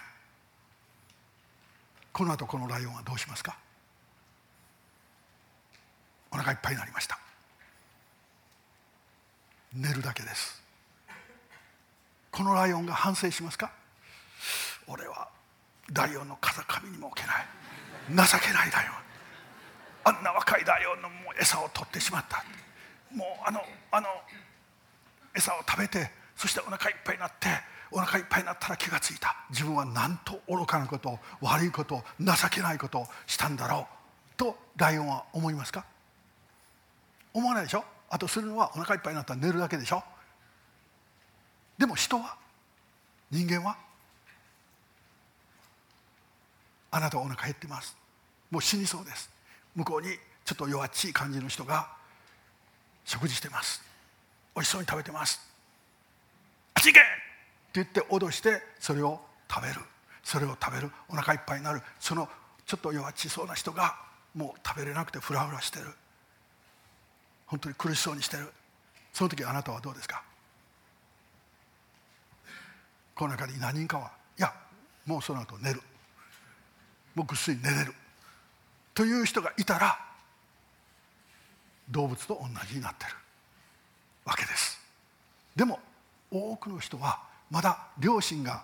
[2.14, 3.58] この後このライオンはどうしますか？
[6.32, 7.20] お腹いっぱいになりました。
[9.74, 10.64] 寝るだけです。
[12.32, 13.72] このライオンが反省しますか？
[14.88, 15.28] 俺は
[15.94, 17.46] ライオンの風上にも置けない。
[18.10, 19.07] 情けないライオン。
[20.08, 22.42] あんな若いライオンのもう餌を取ってしまった。
[23.14, 24.08] もうあのあの
[25.36, 27.48] 餌を食べてそしてお腹いっぱいになって
[27.92, 29.36] お腹いっぱいになったら気がついた。
[29.50, 33.86] 自分はなんと愚かなこと悪いこと情けないことをしたんだろ
[34.34, 34.38] う。
[34.38, 35.84] とライオンは思いますか？
[37.34, 37.84] 思わないでしょ？
[38.10, 40.02] あとするのはお腹いっぱいになったら寝るだけでしょ？
[41.78, 42.38] でも人は？
[43.30, 43.76] 人間は？
[46.92, 47.98] あなたはお腹減ってます。
[48.50, 49.30] もう死にそうです。
[49.78, 50.10] 向こうに
[50.44, 51.88] ちょっと弱っちい感じの人が
[53.06, 53.82] 食事してます。
[54.56, 55.40] 美味しそうに食べてます
[56.74, 57.00] あっち行け！
[57.00, 57.08] って
[57.76, 59.76] 言って脅してそれを食べる。
[60.24, 60.92] それを食べる。
[61.08, 61.82] お腹いっぱいになる。
[62.00, 62.28] その
[62.66, 63.96] ちょっと弱っちそうな人が
[64.36, 65.86] もう食べれなくてフラフラしてる。
[67.46, 68.52] 本当に苦しそうにしてる。
[69.14, 70.24] その時あなたはどうですか？
[73.16, 74.54] この中に何人かはいや
[75.06, 75.82] もうその後寝る。
[77.16, 77.94] もうぐっすり寝れる。
[78.98, 80.00] という人がいたら
[81.92, 83.12] 動物と同じになってる
[84.26, 84.80] わけです。
[85.56, 85.80] でも
[86.32, 88.64] 多くの人はまだ両親が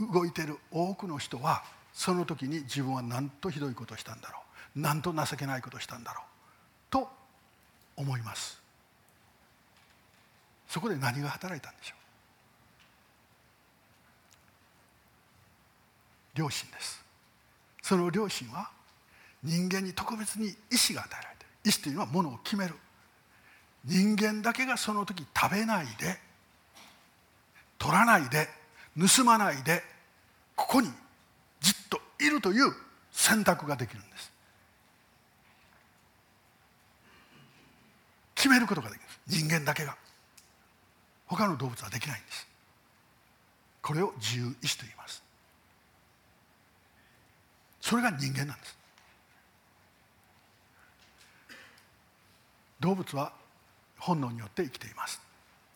[0.00, 4.40] 動いてる多くの人はその時に自分は何とひどいことをしたんだろ
[4.74, 6.24] う何と情けないことをしたんだろう
[6.88, 7.06] と
[7.96, 8.58] 思います。
[10.66, 11.94] そこで何が働いたんでしょ
[16.36, 16.40] う？
[16.40, 17.04] 良心です。
[17.82, 18.70] その良心は
[19.42, 21.70] 人間に特別に意志が与えられている。
[21.70, 22.74] 意志というのはものを決める。
[23.84, 26.18] 人間だけがその時食べないで
[27.78, 28.46] 取らないで
[28.98, 29.82] 盗まないで
[30.54, 30.88] ここに
[31.60, 32.72] じっといるという
[33.10, 34.32] 選択ができるんです。
[38.34, 39.96] 決めることができる人間だけが。
[41.26, 42.48] 他の動物はできないんです。
[43.82, 45.22] これを自由意志と言います。
[47.80, 48.79] それが人間なんです。
[52.80, 53.32] 動物は
[53.98, 55.20] 本能によって生きています。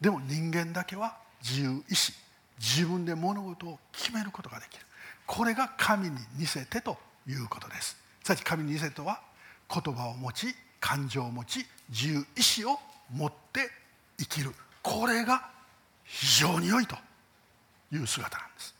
[0.00, 2.12] でも人間だけは自由意志
[2.58, 4.84] 自分で物事を決めることができる。
[5.26, 7.96] これが神に似せてということです。
[8.22, 9.20] さっき神に似せとは
[9.68, 12.78] 言葉を持ち感情を持ち自由意志を
[13.10, 13.70] 持って
[14.18, 14.52] 生きる。
[14.82, 15.48] これが
[16.04, 16.96] 非常に良いと
[17.92, 18.74] いう姿なんです。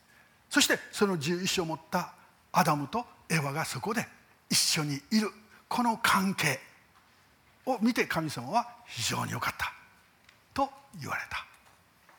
[0.49, 2.13] そしてその自由意志を持った
[2.51, 4.07] アダムとエヴァがそこで
[4.49, 5.29] 一緒にいる。
[5.67, 6.59] この関係。
[7.65, 9.73] を見て神様は非常に良かった。
[10.53, 11.45] と言われた。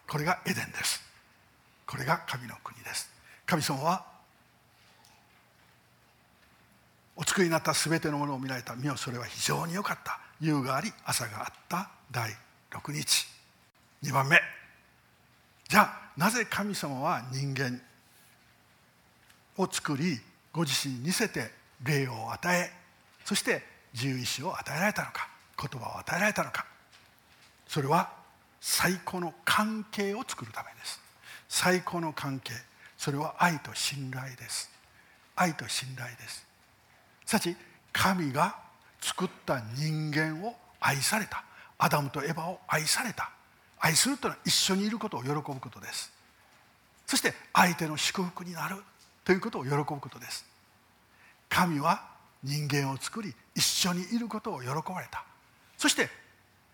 [0.08, 1.02] これがエデンです。
[1.86, 3.10] これが神の国です。
[3.44, 4.04] 神様は
[7.16, 8.74] お作りになった全てのものを見られた。
[8.74, 10.20] 見よそれは非常に良かった。
[10.40, 12.30] 夕があり朝があった第
[12.70, 13.26] 6日。
[14.02, 14.40] 2番目。
[15.68, 17.80] じゃあなぜ神様は人間
[19.56, 20.20] を作り
[20.52, 21.50] ご自身に似せて
[21.82, 22.70] 霊を与え
[23.24, 25.35] そして自由意志を与えられたのか。
[25.58, 26.66] 言葉を与えられたのか。
[27.66, 28.12] それは
[28.60, 31.00] 最高の関係を作るためです。
[31.48, 32.52] 最高の関係。
[32.96, 34.70] それは愛と信頼です。
[35.34, 36.46] 愛と信頼です。
[37.24, 37.56] すなわち
[37.92, 38.56] 神が
[39.00, 41.44] 作った人間を愛された。
[41.78, 43.30] アダムとエヴァを愛された。
[43.78, 46.12] 愛するというのは一緒にいることを喜ぶことです。
[47.06, 48.76] そして相手の祝福になる。
[49.24, 50.44] ということを喜ぶことです。
[51.48, 52.02] 神は
[52.42, 55.24] 人間を作り一緒にいることを喜ばれた。
[55.78, 56.08] そして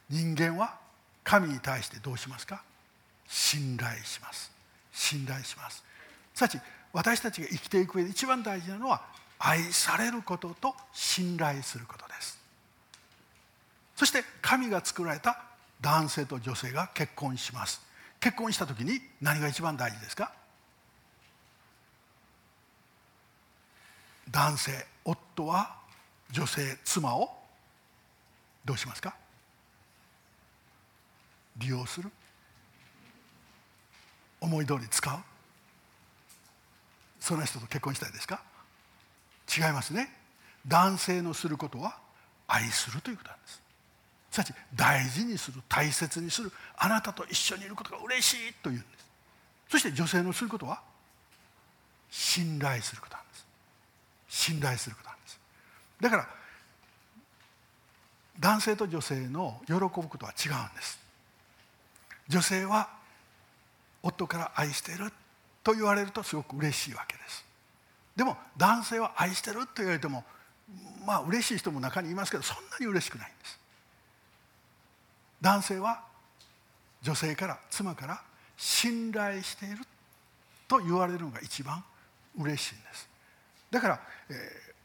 [0.08, 0.78] 人間は
[1.24, 2.62] 神に対してどうしますか？
[3.28, 4.50] 信頼します。
[4.92, 5.84] 信頼します。
[6.34, 6.58] さち
[6.92, 9.02] 私たちが生きていく上で一番大事なのは
[9.38, 12.38] 愛されることと信頼することです。
[13.96, 15.42] そして神が作られた
[15.80, 17.80] 男性と女性が結婚します。
[18.20, 20.32] 結婚した時に何が一番大事ですか？
[24.30, 25.76] 男性夫は
[26.30, 27.41] 女性妻を
[28.64, 29.14] どうしますか？
[31.58, 32.10] 利用する？
[34.40, 35.18] 思い通り使う？
[37.20, 38.42] その人と結婚したいですか？
[39.56, 40.08] 違いますね。
[40.66, 41.96] 男性のすることは
[42.46, 43.62] 愛するということなんです。
[44.30, 49.06] すなわち大事にする大切にするあなたと一緒にいることが嬉しいというんです。
[49.68, 50.80] そして女性のすることは
[52.10, 53.46] 信頼することなんです。
[54.28, 55.40] 信頼することなんです。
[56.00, 56.28] だから
[58.40, 60.98] 男性と女性の喜ぶことは違うんです。
[62.28, 62.88] 女性は
[64.02, 65.12] 夫から愛してる
[65.62, 67.44] と言われるとすごく嬉しいわけです。
[68.16, 70.24] でも男性は愛してると言われても
[71.06, 73.58] まあ嬉しい人も中にいますけどそんなに嬉しくないんです。
[75.40, 76.02] 男性は
[77.02, 78.22] 女性から妻から
[78.56, 79.78] 信頼している
[80.68, 81.82] と言われるのが一番
[82.38, 83.08] 嬉しいんです。
[83.70, 84.36] だから、えー、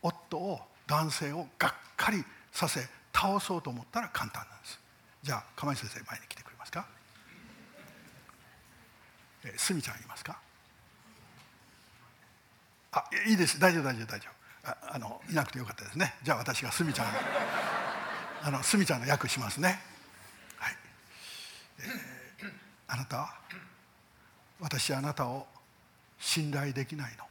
[0.01, 2.81] 夫を男性をがっかりさせ
[3.19, 4.79] 倒そうと思ったら簡単なんです。
[5.23, 6.85] じゃあ釜石先生前に来てくれますか？
[9.43, 10.37] えー、すみちゃんいますか？
[12.91, 13.59] あいいです。
[13.59, 14.29] 大丈夫大丈夫大丈
[14.63, 14.69] 夫。
[14.69, 16.13] ああのいなくてよかったですね。
[16.21, 17.07] じゃあ私がすみちゃん
[18.43, 19.81] あのすみちゃんの役しますね。
[20.57, 20.77] はい、
[21.79, 22.53] えー、
[22.87, 23.33] あなた
[24.59, 25.47] 私あなたを
[26.19, 27.27] 信頼できないの。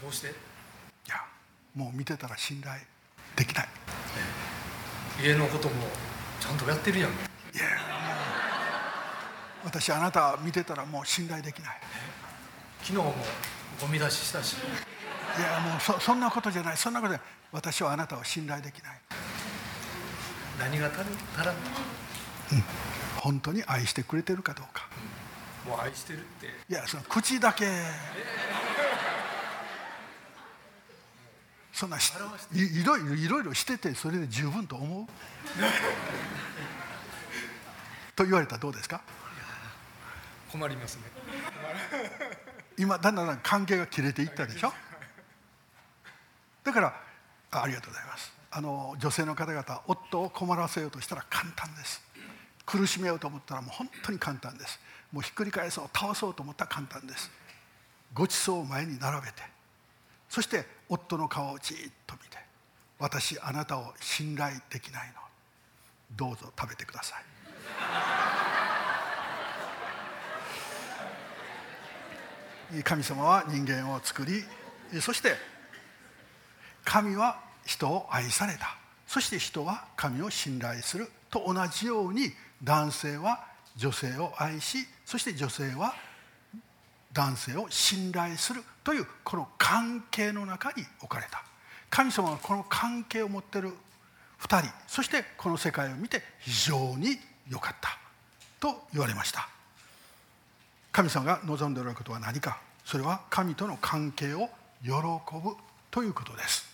[0.00, 0.28] どうして？
[0.28, 0.34] い
[1.08, 1.24] や
[1.76, 2.80] もう見てたら信頼
[3.36, 3.68] できない
[5.20, 5.74] 家のことも
[6.40, 7.10] ちゃんとやってるやん。
[7.10, 7.64] いや
[9.64, 11.80] 私あなた見てたらもう信頼できない。
[12.82, 13.14] 昨日も
[13.80, 14.54] ゴミ出ししたし。
[14.54, 14.56] い
[15.40, 16.76] やもうそそんなことじゃない。
[16.76, 17.28] そんなことじゃない。
[17.52, 19.00] 私はあなたを信頼できない。
[20.58, 21.52] 何が足らんの、
[22.52, 22.64] うん、
[23.16, 24.88] 本当に愛してくれてるかどうか、
[25.66, 26.46] うん、もう愛してるって。
[26.68, 27.66] いやその口だけ、
[31.72, 32.00] そんない
[32.52, 35.06] いろいろいろいろしててそれで十分と思う？
[38.14, 39.00] と言われたらどうですか？
[40.50, 41.02] 困りますね。
[42.78, 44.72] 今だんだん関係が切れていったでしょ？
[46.62, 46.94] だから
[47.50, 48.32] ありがとうございます。
[48.50, 52.02] あの女性の方々夫を困らせようとしたら簡単です。
[52.66, 54.78] 苦しめようと思ったらもう本当に簡単です。
[55.10, 57.30] もうひっくり返そう倒そうと思ったら簡単です。
[58.12, 59.42] ごちそうを前に並べて
[60.32, 62.38] そして夫の顔をじっと見て
[62.98, 65.20] 私あなたを信頼できないの。
[66.16, 67.24] どうぞ食べてください。
[72.82, 74.42] 神様は人間を作り
[75.02, 75.36] そして
[76.82, 78.78] 神は人を愛された。
[79.06, 81.12] そして人は神を信頼する。
[81.28, 82.32] と同じように
[82.64, 83.44] 男性は
[83.76, 85.94] 女性を愛しそして女性は
[87.12, 91.42] 男性を信頼するというこの関係の中に置かれた。
[91.90, 93.70] 神様はこの関係を持ってる
[94.40, 97.98] 2人そしてこの世界を見て非常に良かった
[98.58, 99.48] と言われました。
[100.90, 104.48] 神様が望んでおられることは何かそれは神との関係を
[104.82, 105.56] 喜ぶ
[105.90, 106.66] ということです。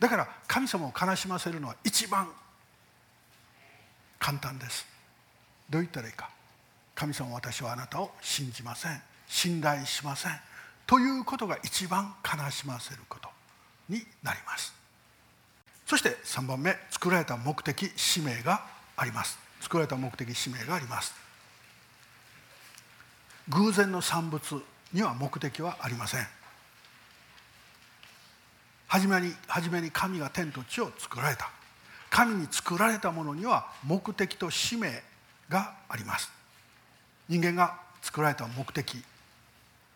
[0.00, 2.28] だから神様を悲しませるのは一番
[4.18, 4.86] 簡単です。
[5.70, 6.30] どう言ったらいいか。
[6.94, 9.02] 神様私はあなたを信じません。
[9.28, 10.32] 信頼しません。
[10.86, 13.28] ということが一番悲しませること
[13.88, 14.74] になります。
[15.86, 18.62] そして3番目作られた目的使命が
[18.96, 19.38] あります。
[19.60, 21.14] 作られた目的使命があります。
[23.48, 24.62] 偶然の産物
[24.92, 26.26] には目的はありません。
[28.86, 31.50] 初めに初めに神が天と地を作られた。
[32.10, 35.02] 神に作られたものには目的と使命
[35.48, 36.30] があります。
[37.28, 39.02] 人間が作られた目的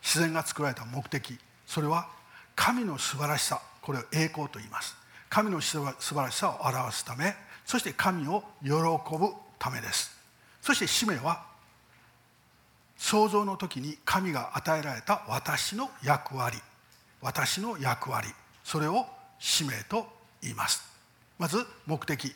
[0.03, 1.39] 自然が作られた目的。
[1.65, 2.07] それは
[2.55, 3.61] 神の素晴らしさ。
[3.81, 4.95] これを栄光と言います。
[5.29, 7.33] 神の素晴らしさを表すため。
[7.65, 10.11] そして神を喜ぶためです。
[10.61, 11.43] そして使命は
[12.97, 16.57] 創造の時に神が与えられた私の役割。
[17.21, 18.27] 私の役割。
[18.63, 19.05] それを
[19.39, 20.07] 使命と
[20.41, 20.83] 言います。
[21.39, 22.33] まず目的。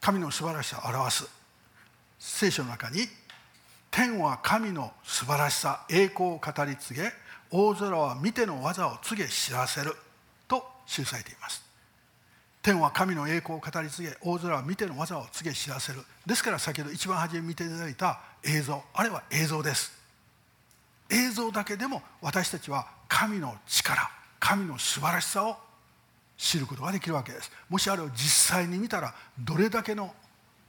[0.00, 1.28] 神の素晴らしさを表す。
[2.18, 3.06] 聖書の中に
[3.94, 7.12] 天は神の素晴らしさ栄光を語り継げ
[7.48, 9.94] 大空は見ての技を告げ知らせる
[10.48, 11.64] と記されています。
[12.60, 16.00] 天は神の栄光を語り継げ大空は見ての技を告げ知らせる。
[16.26, 19.92] ですから先ほど一番初め見ていただいた映像あれは映像です。
[21.08, 25.56] 映像だけでも私たちは神の力神の素晴らしさを
[26.36, 27.52] 知ることができるわけです。
[27.70, 30.12] もしあれを実際に見たらどれだけの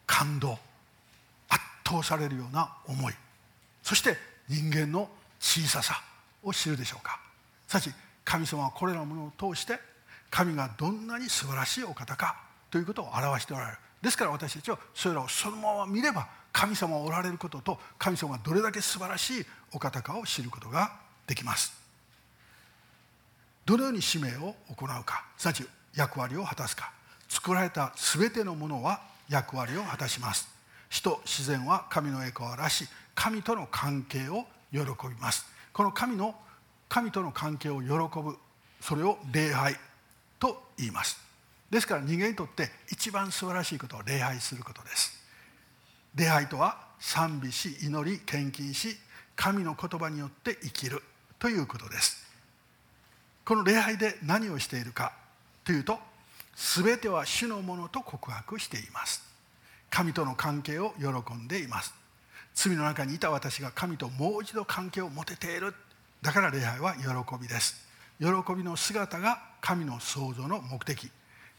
[0.06, 0.60] 感動
[1.86, 3.14] 圧倒されるような思い。
[3.84, 4.18] そして
[4.50, 5.08] 人間の
[5.40, 6.02] 小ささ
[6.44, 7.20] を知るでしょうか。
[7.68, 7.92] すなわち
[8.24, 9.80] 神様はこれらのものを通して
[10.32, 12.36] 神がどんなに素晴らしいお方か
[12.72, 13.78] ということを表しておられる。
[14.02, 20.92] ですから私たちはそれらをそのまま見れば神様がおられることと神様がどれだけ素晴らしいお方かを知ることが
[21.28, 21.74] できます。
[23.66, 26.92] どのように使命を行うかすなわち役割を果たすか。
[27.30, 30.55] 作られた全てのものは役割を果たします。
[30.96, 35.46] 人自然は神の栄光を表し神との関係を喜びます。
[35.74, 36.34] この神の
[36.88, 37.90] 神との関係を喜
[38.22, 38.38] ぶ
[38.80, 39.76] それを礼拝
[40.40, 41.20] と言います。
[41.70, 45.22] ですから人間にとって一番素晴らしいことは礼拝することです。
[46.16, 48.96] 礼拝とは賛美し祈り献金し
[49.36, 51.04] 神の言葉によって生きる
[51.40, 52.26] ということです。
[53.44, 55.12] この礼拝で何をしているか
[55.66, 56.00] というと
[56.56, 59.25] 全ては主のものと告白しています。
[59.96, 61.94] 神との関係を喜んでいます。
[62.54, 65.74] 罪の中にいた私が神ともう一度関係を持てている。
[66.22, 67.02] だから礼拝は喜
[67.42, 67.88] びです。
[68.20, 68.26] 喜
[68.58, 71.10] びの姿が神の創造の目的。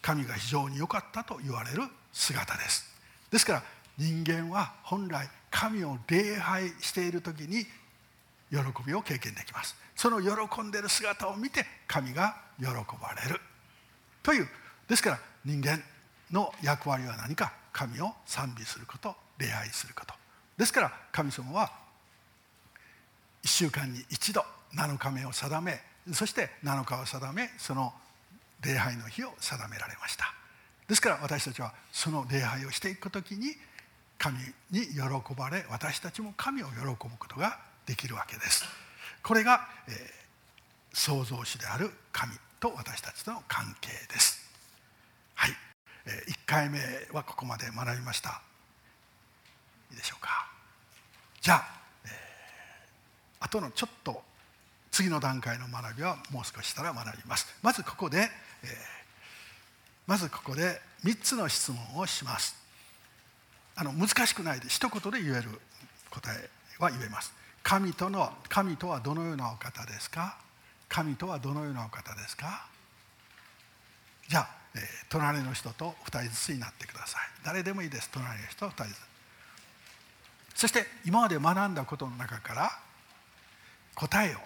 [0.03, 2.84] 神が非常に良かったと言われる姿です。
[3.30, 3.62] ですから
[3.97, 7.64] 人間は本来神を礼拝している時に
[8.51, 9.74] 喜びを経験できます。
[9.95, 13.41] その喜んでいる姿を見て神が喜ばれる。
[14.22, 14.49] という。
[14.87, 15.82] ですから人間
[16.30, 17.64] の役割は何か？
[17.77, 20.14] 神を賛美すること礼拝すること。
[20.57, 21.70] ですから神様は
[23.45, 24.43] 1週間に一度
[24.74, 27.93] 7日目を定めそして7日を定めその
[28.64, 30.33] 礼拝の日を定められました。
[30.89, 33.53] ですから私たちはその礼拝をしていく時に
[34.16, 34.39] 神
[34.70, 38.64] に喜ばれ私たちも神を喜ぶことができるわけです。
[39.22, 39.95] これが、えー、
[40.95, 44.41] 創造主である神と私たちとの関係です。
[45.35, 45.51] はい、
[46.11, 46.79] 1回目
[47.13, 48.41] はここまで学びました。
[49.91, 50.49] いいでしょうか。
[51.41, 51.67] じゃあ、
[52.05, 54.23] えー、後のちょっと
[54.91, 57.47] 次の段階の学びはもう少ししたら学びます。
[57.63, 58.29] まずここで、えー、
[60.07, 62.57] まずここで3つの質問をします。
[63.75, 65.51] あの難しくないで一言で言える
[66.11, 66.49] 答え
[66.79, 67.33] は言えます。
[67.63, 70.39] 神との神とはどのようなお方ですか？
[70.89, 72.67] 神とはどのようなお方ですか？
[74.29, 74.49] じゃあ、
[75.09, 77.22] 隣の人と2人ずつになってください。
[77.45, 78.11] 誰でもいいです。
[78.11, 78.99] 隣の人2人ずつ。
[80.55, 82.70] そして今まで学んだことの中から
[83.95, 84.39] 答えを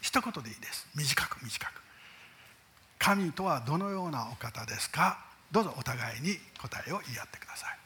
[0.00, 0.86] 一言でいいです。
[0.94, 1.82] 短く短く。
[2.98, 5.18] 神とはどのようなお方ですか？
[5.50, 7.78] どうぞお互いに答えを言い合ってください。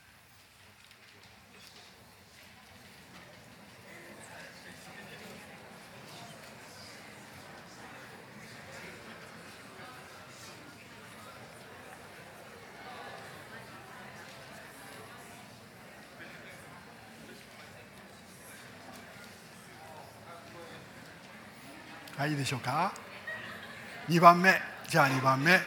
[22.17, 22.95] はいいいでしょうか
[24.09, 24.55] ？2番目。
[24.89, 25.61] じゃあ2番目。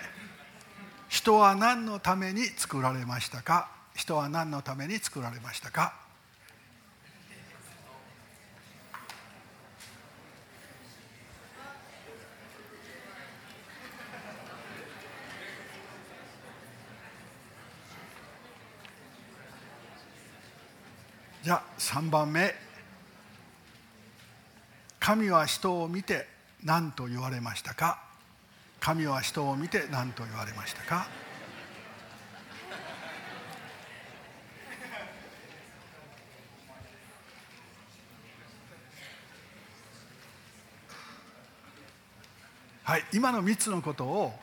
[1.07, 3.69] 人は何のために作られましたか？
[3.93, 5.93] 人は何のために作られましたか？
[21.43, 22.55] じゃあ3番目。
[24.99, 28.03] 神は人を見て何と言われましたか？
[28.79, 31.07] 神は人を見て何と言われましたか？
[42.83, 44.33] はい今の3つのことを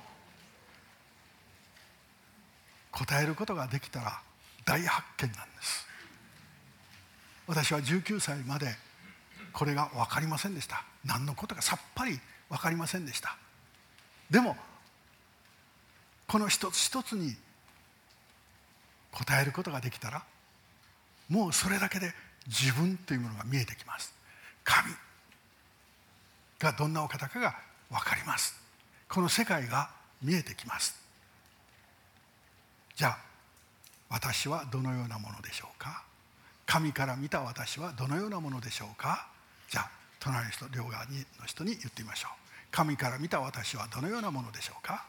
[2.92, 4.20] 答えることができたら
[4.64, 5.86] 大発見なんです。
[7.46, 8.74] 私は19歳まで
[9.52, 10.84] これが分かりませんでした。
[11.06, 13.36] 何のことかさっぱり分かりませんでした。
[14.30, 14.56] でも
[16.26, 17.36] この一つ一つに
[19.12, 20.24] 答えることができたら
[21.28, 22.12] もうそれだけで
[22.46, 24.12] 自分というものが見えてきます。
[24.64, 24.92] 神
[26.58, 27.54] がどんなお方かが
[27.90, 28.60] 分かります。
[29.08, 29.90] この世界が
[30.22, 31.00] 見えてきます。
[32.96, 33.18] じゃあ
[34.08, 36.02] 私はどのようなものでしょうか？
[36.64, 39.28] 神から見た私はどのようなものでしょうか？
[40.26, 41.12] 隣の人両側の
[41.46, 42.30] 人に言ってみましょう。
[42.72, 45.06] 神から見た私はどのようなものでしょうか？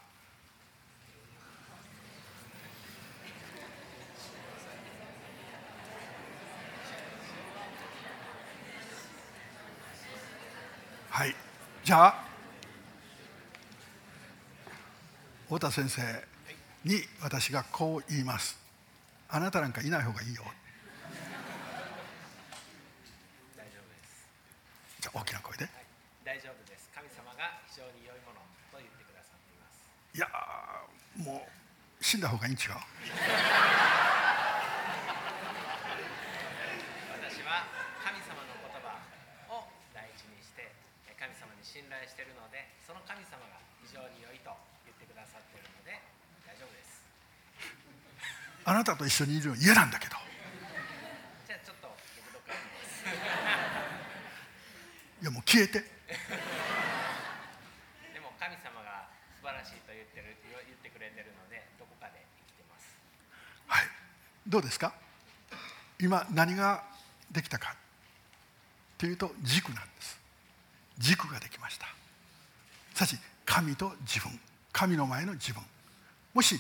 [11.10, 11.34] はい。
[11.84, 12.24] じゃあ
[15.46, 16.02] 太田先生
[16.84, 18.56] に私がこう言います。
[19.30, 20.44] あなたなんかいない方がいいよ
[23.58, 23.96] 大丈夫で
[24.97, 24.97] す。
[25.08, 25.64] じゃあ大きな声で
[26.28, 26.92] 大丈夫です。
[26.92, 29.88] 神様が非常に良いものと言ってくださっています。
[30.12, 32.84] いやーもう死んだ方がいいん違う？
[37.16, 37.64] 私は
[38.04, 39.00] 神様の言葉
[39.48, 40.76] を大事にして
[41.16, 44.52] 神様に信頼しているので、その神様が非常に良いと
[44.84, 45.96] 言ってくださっているので
[46.44, 47.00] 大丈夫です。
[48.68, 50.20] あなたと一緒にいるの嫌なんだけど
[51.48, 53.08] じゃあちょっと僕どっか行きます。
[55.22, 55.80] いやもう消えて。
[58.14, 62.86] でも神様が素晴らしいと言ってる言ってくれてるのでどこかで生きてます。
[63.68, 63.88] はい。
[64.48, 64.94] どうですか？
[66.00, 66.84] 今何が
[67.32, 67.76] できたか
[68.98, 70.20] というと軸なんです。
[70.98, 71.88] 軸ができました。
[72.94, 74.40] さし神と自分。
[74.72, 75.64] 神の前の自分。
[76.34, 76.60] もし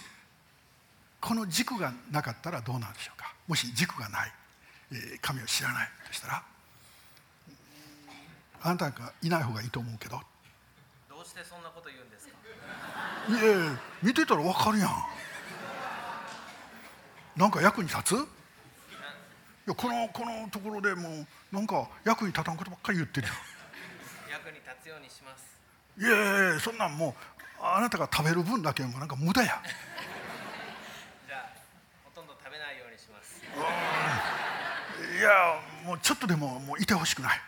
[1.22, 3.34] この軸がなかったらどうなるでしょうか？
[3.48, 4.34] もし軸がない、
[4.92, 6.44] えー神を知らないとしたら
[8.64, 10.20] あなたがいない方がいいと思うけど
[11.10, 12.34] どうしてそんなこと言うんですか？
[13.30, 14.90] いやいや見てたら分かるやん
[17.36, 18.14] なんか役に立つ？
[18.16, 18.20] い
[19.68, 23.34] やこのこのところでもうなんか役に立たんことばっかり言ってるや
[24.32, 25.44] 役に立つようにします。
[26.00, 27.14] んいやいやそんなんもう
[27.62, 29.62] あなたが食べる分だけもうなんか無駄や
[31.28, 31.50] じゃあ
[32.06, 33.42] ほとんど食べないようにします。
[35.20, 37.42] いやもうちょっとでももういてほしくない。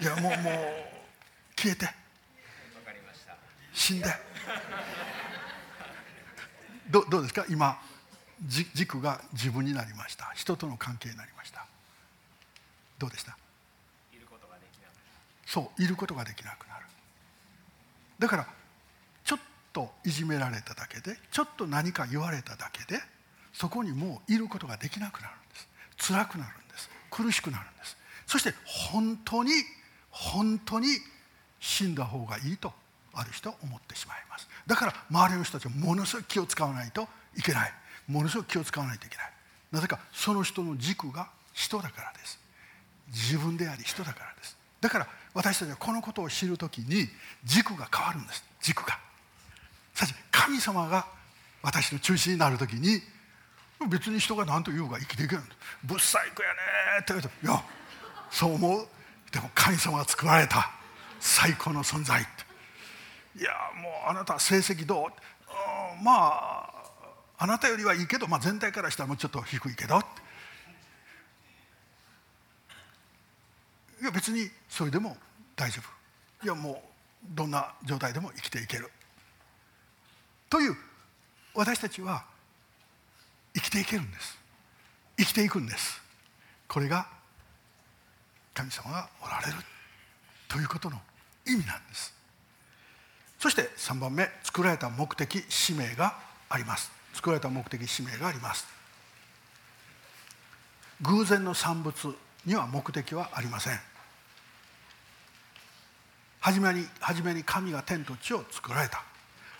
[0.00, 0.54] いやもうもう
[1.56, 1.88] 消えて。
[3.72, 4.06] 死んで。
[6.90, 7.44] どどうですか？
[7.48, 7.80] 今
[8.46, 10.30] じ軸が自分になりました。
[10.34, 11.66] 人との関係になりました。
[12.98, 13.36] どうでした？
[14.12, 14.96] いることができなくなる。
[15.46, 16.86] そういることができなくなる。
[18.18, 18.46] だから
[19.24, 19.38] ちょっ
[19.72, 23.00] といじめられただけでちょっと何か言われただけで
[23.52, 25.68] そこにもういることができなくなるんです。
[26.12, 26.90] 辛くなるんです。
[27.10, 27.96] 苦しくなるんです。
[28.26, 29.50] そして本当に
[30.14, 30.86] 本当に
[31.58, 32.72] 死んだ方がいいと
[33.12, 34.48] ある人は思ってしまいます。
[34.66, 37.72] だから周りの人たちはものすごい気を使わないといけない。
[38.06, 39.32] ものすごい気を使わないといけない。
[39.72, 42.38] なぜかその人の軸が人だからです。
[43.08, 44.56] 自分であり人だからです。
[44.80, 47.08] だから私たちはこのことを知るときに
[47.44, 48.44] 軸が変わるんです。
[48.60, 48.98] 軸が。
[49.94, 51.06] さし神様が
[51.62, 53.00] 私の中心になるときに
[53.88, 55.54] 別に人が何と言うが生きていけるんだ
[55.84, 56.54] ぶっ細工やね
[57.00, 57.62] って言うといや
[58.30, 58.86] そう思う。
[59.34, 60.70] でも神様が作られた
[61.18, 62.22] 最高の存在。
[62.22, 63.50] いや
[63.82, 65.08] もうあなた成績どう？
[65.08, 66.70] うんまあ
[67.38, 70.00] あなたよりはいいけど、まあ、全体からしたらもうちょっと低いけど。
[74.00, 75.16] いや別にそれでも
[75.56, 75.82] 大丈
[76.40, 76.44] 夫。
[76.44, 76.82] いやも
[77.24, 78.88] うどんな状態でも生きていける。
[80.48, 80.76] という
[81.54, 82.24] 私たちは
[83.52, 84.38] 生きていけるんです。
[85.18, 86.00] 生きていくんです。
[86.68, 87.08] これが
[88.54, 89.52] 神様がおられる
[90.48, 91.00] ということの
[91.46, 92.14] 意味なんです。
[93.38, 96.16] そして3番目作られた目的使命が
[96.48, 96.90] あります。
[97.12, 98.66] 作られた目的使命があります。
[101.02, 102.14] 偶然の産物
[102.46, 103.80] には目的はありません。
[106.40, 109.02] 初めに初めに神が天と地を作られた。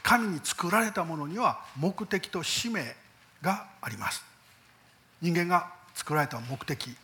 [0.03, 2.95] 神に作られたものには目的と使命
[3.43, 4.23] があります。
[5.21, 6.95] 人間が作られた目的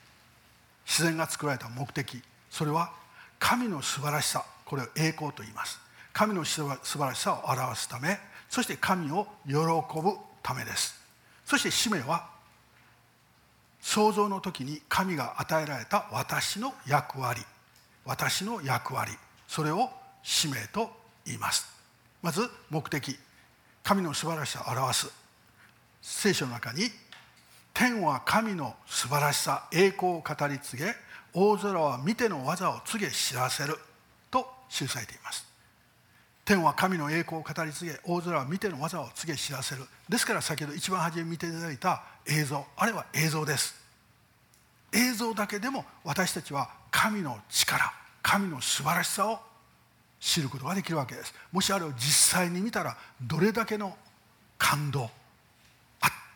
[0.91, 2.21] 自然が作られた目的。
[2.51, 2.91] それは
[3.39, 4.45] 神の素晴らしさ。
[4.65, 5.79] これを栄光と言います。
[6.13, 8.19] 神の素晴らしさを表すため。
[8.49, 11.01] そして神を喜ぶためです。
[11.47, 12.29] そして使命は
[13.81, 17.41] 創造の時に神が与えられた私の役割。
[18.05, 19.13] 私の役割。
[19.47, 19.91] それを
[20.25, 20.91] 使命と
[21.25, 21.69] 言います。
[22.21, 23.17] まず目的。
[23.85, 25.09] 神の素晴らしさを表す。
[26.03, 26.91] 聖書の中に
[27.81, 30.95] 天は神の素晴らしさ栄光を語り継げ
[31.33, 33.75] 大空は見ての技を告げ知らせる
[34.31, 35.47] と記されています。
[36.45, 39.85] 天は神の栄光を語り継げ大空は見ての技を告げ知らせる。
[40.11, 43.75] ですから先ほど一番初め見ていただいた映像あれは映像です。
[44.93, 49.39] 映像だけでも私たちは神の力神の素晴らしさを
[50.21, 51.33] 知ることができるわけです。
[51.51, 53.97] もしあれを実際に見たらどれだけの
[54.59, 55.09] 感動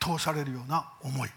[0.04, 1.30] 圧倒されるような思い。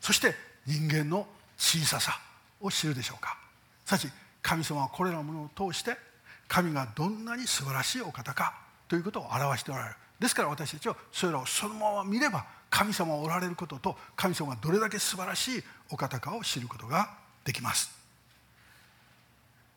[0.00, 0.34] そして
[0.64, 1.26] 人間の
[1.58, 2.20] 小ささ
[2.60, 3.36] を知るでしょうか。
[3.84, 4.08] すなわち
[4.42, 5.96] 神様はこれらのものを通して
[6.46, 8.54] 神がどんなに素晴らしいお方か
[8.88, 9.96] ということを表しておられる。
[10.20, 17.10] ですから私たちはそれらをそのまま見れば神様がおられることと神様がどれだけ素晴らしいお方かを知ることが
[17.44, 17.90] できます。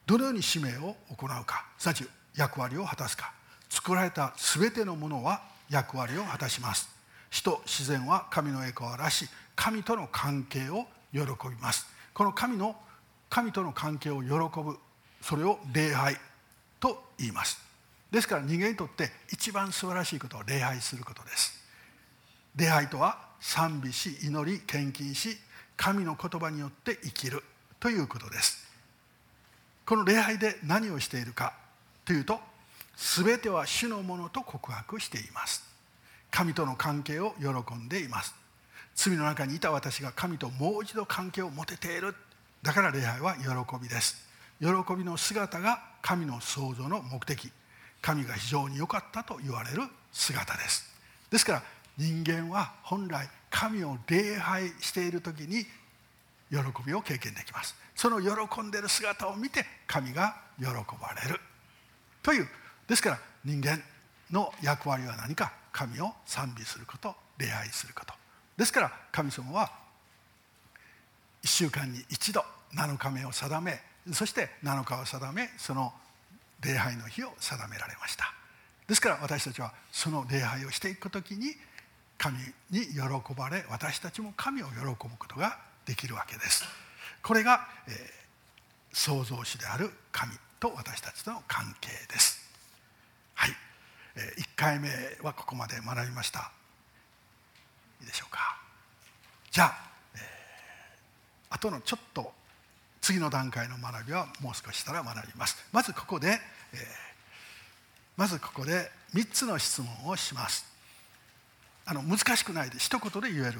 [0.05, 3.33] どのように使命を行うかすなわち役割を果たすか。
[3.69, 6.98] 作られた全てのものは役割を果たします。
[7.29, 11.19] 人自然は神の栄光を表し神との関係を喜
[11.49, 11.87] びます。
[12.13, 12.75] この神の
[13.29, 14.29] 神との関係を喜
[14.61, 14.77] ぶ
[15.21, 16.15] それを礼拝
[16.79, 17.59] と言います。
[18.11, 21.59] ですから人間にとって一番素晴らしいことは礼拝することです。
[22.55, 25.37] 礼拝とは賛美し祈り献金し
[25.77, 27.43] 神の言葉によって生きる
[27.79, 28.67] ということです。
[29.85, 31.53] この礼拝で何をしているか
[32.05, 32.39] というと
[32.95, 35.68] 全ては主のものと告白しています。
[36.31, 38.33] 神との関係を喜んでいます。
[38.95, 42.15] 罪の中にいた私が神ともう一度関係を持てている。
[42.61, 43.43] だから礼拝は喜
[43.81, 44.27] びです。
[44.59, 47.51] 喜びの姿が神の創造の目的。
[48.01, 50.89] 神が非常に良かったと言われる姿です。
[51.29, 51.63] ですから
[51.97, 55.65] 人間は本来神を礼拝している時に
[56.49, 57.75] 喜びを経験できます。
[57.95, 61.39] その喜んでいる姿を見て神が喜ばれる。
[62.21, 62.47] という。
[62.87, 63.81] ですから人間
[64.31, 65.53] の役割は何か？
[65.71, 68.13] 神を賛美すること礼拝すること。
[68.57, 69.71] ですから神様は
[71.43, 72.43] 1週間に一度
[72.73, 75.93] 7日目を定めそして7日を定めその
[76.61, 78.33] 礼拝の日を定められました。
[78.87, 81.55] ですから私たちはその礼拝をしていく時に
[82.17, 82.37] 神
[82.69, 82.99] に喜
[83.35, 86.65] ばれ私たちも神を喜ぶことができるわけです。
[87.23, 87.95] これが、えー、
[88.91, 92.39] 創造主である神と私たちとの関係です。
[93.35, 93.51] はい、
[94.37, 94.89] 1回目
[95.21, 96.51] はここまで学びました。
[98.01, 98.57] いいでしょうか。
[99.51, 99.77] じゃあ、
[100.15, 102.31] えー、後のちょっと
[103.01, 105.57] 次の段階の学びはもう少ししたら学びます。
[105.71, 106.39] まずここで、え、
[108.17, 110.65] まずここで3つの質問をします。
[111.85, 113.59] あの難しくないで一言で言える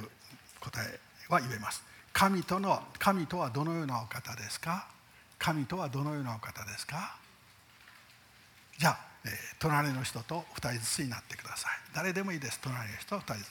[0.59, 0.99] 答え
[1.29, 1.83] は言えます。
[2.13, 4.87] 神との神とはどのようなお方ですか？
[5.39, 7.15] 神とはどのようなお方ですか？
[8.77, 8.99] じゃあ、
[9.59, 11.71] 隣の人と2人ずつになってください。
[11.93, 12.59] 誰でもいいです。
[12.61, 13.49] 隣の人2人ずつ。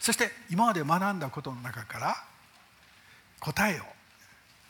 [0.00, 2.16] そして今まで学んだことの中から
[3.40, 3.84] 答えを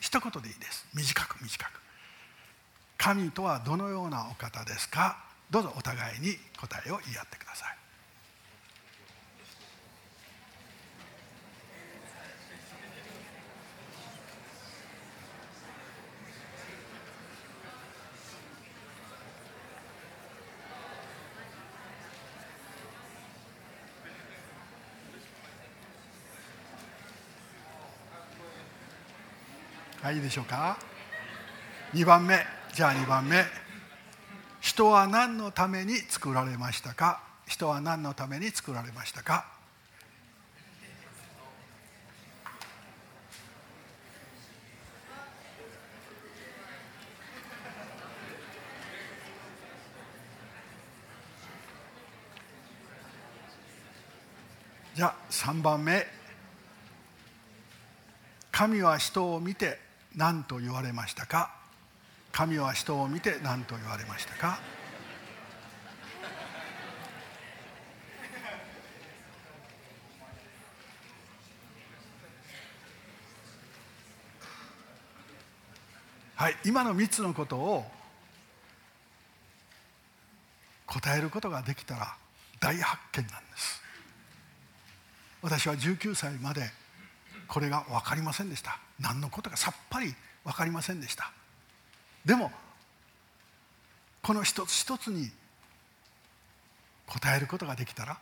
[0.00, 0.86] 一言でいいです。
[0.94, 1.80] 短く短く。
[2.96, 5.18] 神とはどのようなお方ですか？
[5.50, 7.76] どうぞお互いに答えを言い合ってください。
[30.04, 30.76] はいいいでしょうか
[31.94, 32.36] ？2番目。
[32.74, 33.42] じゃあ2番目。
[34.60, 37.22] 人は何のために作られましたか？
[37.46, 39.46] 人は何のために作られましたか？
[54.94, 56.06] じゃあ3番目。
[58.52, 59.82] 神は人を見て
[60.16, 61.50] 何と言われましたか？
[62.32, 64.58] 神は人を見て何と言われましたか？
[76.36, 77.84] はい今の3つのことを
[80.86, 82.14] 答えることができたら
[82.60, 83.82] 大発見なんです。
[85.42, 86.70] 私は19歳まで
[87.48, 88.78] これが分かりませんでした。
[89.00, 90.14] 何のことかさっぱり
[90.44, 91.32] 分かりませんでした。
[92.24, 92.50] でも
[94.22, 95.30] この一つ一つに
[97.06, 98.18] 答えることができたら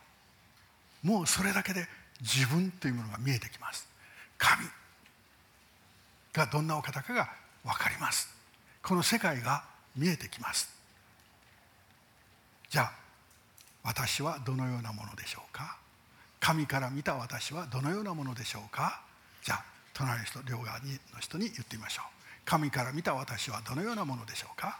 [1.01, 1.87] もうそれだけで
[2.21, 3.87] 自分というものが見えてきます。
[4.37, 4.65] 神
[6.33, 7.29] がどんなお方かが
[7.63, 8.33] 分かります。
[8.81, 9.63] この世界が
[9.95, 10.69] 見えてきます。
[12.69, 12.91] じゃあ
[13.83, 15.77] 私はどのようなものでしょうか？
[16.39, 19.01] 神から見た私はどのようなものでしょうか？
[19.93, 20.85] 隣の人両側の
[21.19, 22.05] 人に言ってみましょう。
[22.45, 24.79] 神から見た私はどのようなものでしょうか？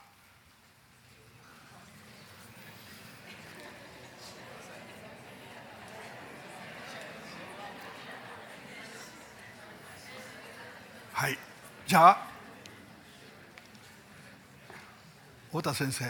[11.14, 11.38] はい。
[11.88, 12.28] じゃあ
[15.50, 16.06] 太田先生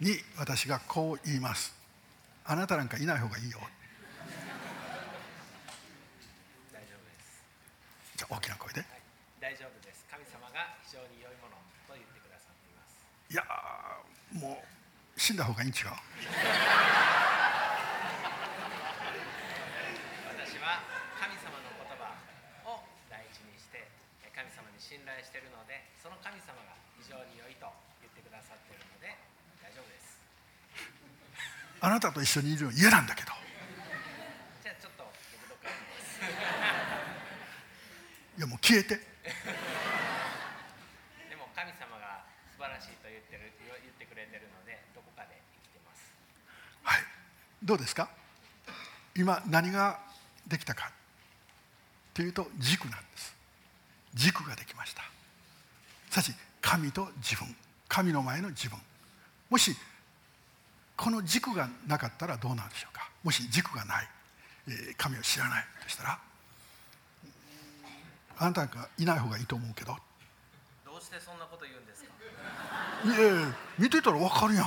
[0.00, 1.74] に私がこう言います。
[2.48, 3.58] あなたなんかいない方がいいよ
[8.14, 8.88] じゃあ大きな声で、はい、
[9.40, 13.04] 大丈夫です神様が非常に良いものと言ってくださっています。
[13.28, 13.44] いや
[14.32, 15.92] もう死んだ方がいいん違う？
[20.32, 20.80] 私は
[21.20, 22.16] 神様の言葉
[22.64, 22.80] を
[23.12, 23.84] 大事にして
[24.32, 27.66] 神様に信頼しているのでそその神様が非常に良いと
[27.98, 29.10] 言ってくださっているので
[29.58, 30.22] 大丈夫です。
[31.82, 33.34] あなたと一緒にいるの嫌なんだけど。
[34.62, 36.22] じゃあちょっと僕どっか行きます。
[38.38, 39.02] いやもう消えて
[41.26, 42.22] でも神様が
[42.54, 46.06] 素晴らしいと言ってる言ってくれてるのでどこかで生きてます
[46.86, 47.02] はい
[47.66, 48.08] どうですか？
[49.16, 49.98] 今何が
[50.46, 50.92] できたか
[52.14, 53.34] というと軸なんです。
[54.14, 55.02] 軸ができました。
[56.10, 57.54] さし神と自分。
[57.88, 58.78] 神の前の自分。
[59.50, 59.76] もし
[60.96, 63.10] この軸がなかったらどうなんでしょうか？
[63.24, 64.08] もし軸がない、
[64.68, 66.18] えー神を知らないとしたら
[68.38, 69.96] あなたがいない方がいいと思うけど。
[70.84, 72.10] どうしてそんなこと言うんですか？
[73.04, 74.64] いやいや見てたら分かるやん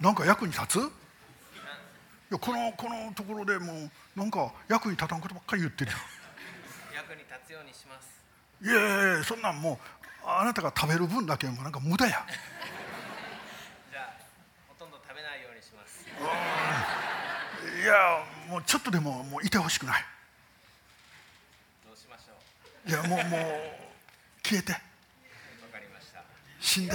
[0.00, 0.78] なんか役に立つ？
[0.80, 0.82] い
[2.30, 6.00] やこのこのところでもうなんか役に立たんことばっかり言ってるやん
[7.04, 8.08] 役に立つようにします。
[8.62, 9.78] いやいやいやそんなんもう
[10.26, 12.24] あなたが食べる分だけもなんか無駄や。
[13.92, 14.14] じゃあ
[14.68, 16.06] ほとんど食べないようにします。
[17.82, 20.04] いやもうちょっとでももういてほしくない。
[21.86, 22.32] どうしましょ
[22.86, 22.90] う。
[22.90, 23.40] いやもうもう
[24.42, 24.72] 消えて。
[24.72, 24.78] わ
[25.72, 26.24] かりました。
[26.60, 26.92] 死んで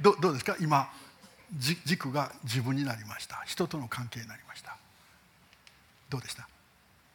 [0.00, 0.56] どどうですか？
[0.60, 0.90] 今
[1.56, 3.42] じ軸が自分になりました。
[3.46, 4.76] 人との関係になりました。
[6.10, 6.48] どうでした？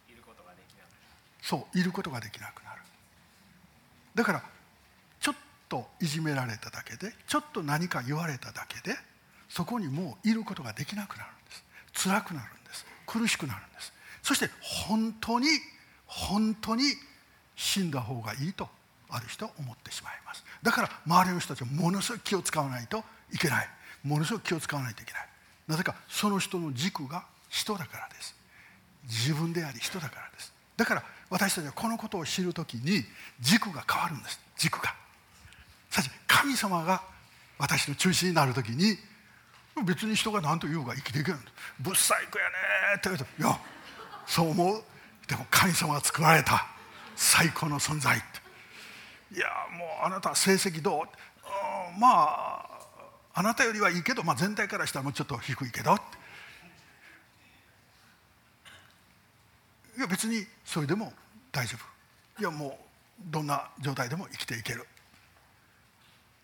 [0.10, 0.92] いることができなくなる。
[1.42, 2.82] そういることができなくなる。
[4.16, 4.44] だから
[5.20, 5.36] ちょっ
[5.70, 8.98] といじめられただけでちょっと何か言われただけで
[9.50, 11.64] そこにもういることができなくなるんです。
[12.06, 12.86] 辛くなるんです。
[13.06, 13.94] 苦しくなるんです。
[14.22, 15.48] そして本当に
[16.06, 16.84] 本当に
[17.56, 18.68] 死んだ方がいいと
[19.14, 20.44] ある人思ってしまいます。
[20.64, 23.70] だから周りの人たちはものすごく気を使わないといけない。
[24.04, 25.28] ものすごく気を使わないといけない。
[25.68, 28.36] なぜかその人の軸が人だからです。
[29.04, 30.52] 自分であり人だからです。
[30.76, 33.04] だから私たちはこのことを知るときに
[33.40, 34.40] 軸が変わるんです。
[34.58, 34.94] 軸が。
[35.92, 37.04] さし神様が
[37.60, 38.98] 私の中心になるときに
[39.86, 42.52] 別に人が何と言うが生きていけるんだぶっ細工やね
[42.98, 43.60] って言うといや
[44.26, 44.84] そう思う。
[45.28, 46.66] でも神様が作られた
[47.16, 48.18] 最高の存在。
[48.18, 48.43] って
[49.34, 51.04] いやもうあなた成績どう？
[51.04, 52.70] うんまあ
[53.34, 55.96] あなたよりはいいけど、まあ、全体からしたらもうちょっと低いけど。
[59.96, 61.14] いや別にそれでも
[61.52, 61.78] 大丈
[62.38, 62.42] 夫。
[62.42, 62.80] いやも
[63.20, 64.88] うどんな状態でも生きていける。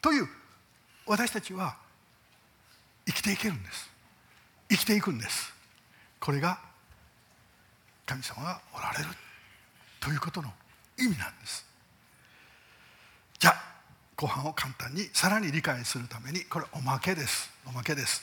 [0.01, 0.27] という
[1.05, 1.77] 私たちは
[3.05, 3.89] 生きていけるんです。
[4.69, 5.53] 生きていくんです。
[6.19, 6.59] これが
[8.05, 9.05] 神様がおられる
[9.99, 10.51] ということの
[10.97, 11.68] 意味なんです。
[13.39, 13.63] じゃあ
[14.17, 17.49] 後半を簡単にさらに理解するためにこれおまけです。
[17.65, 18.21] おまけです。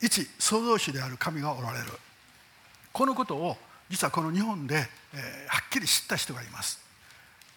[0.00, 1.84] 一創造主である神がおられる。
[2.92, 3.56] このことを
[3.90, 6.80] 実はこの日本で、えーはっきり知った人がいます。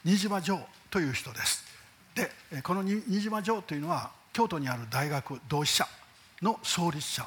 [0.04, 0.60] 新島城
[0.92, 1.64] という人です。
[2.16, 5.88] でえこの新島城というのは京都にある大学同志社
[6.42, 7.26] の創立者。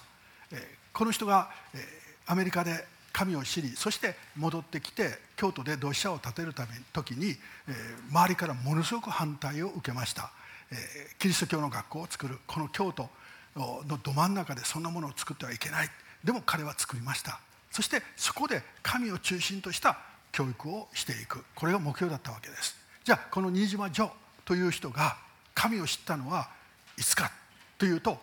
[0.53, 0.61] えー
[0.93, 1.81] この人が、えー
[2.29, 2.85] アメリカで
[3.17, 7.29] 神を知りそして戻ってきて京都で同志社を建てるため時に、
[7.67, 10.31] えー周りからものすごく反対を受けました、
[10.71, 13.09] えーキリスト教の学校を作るこの京都
[13.57, 15.89] のど真ん中でそんなものを作ってはいけない。
[16.23, 17.41] でも彼は作りました。
[17.71, 19.99] そしてそこで神を中心とした
[20.31, 21.43] 教育をしていく。
[21.55, 22.77] これが目標だったわけです。
[23.03, 24.11] じゃあこの新島ジョ
[24.45, 25.17] という人が
[25.55, 26.51] 神を知ったのは
[26.99, 27.33] いつか
[27.79, 28.19] というと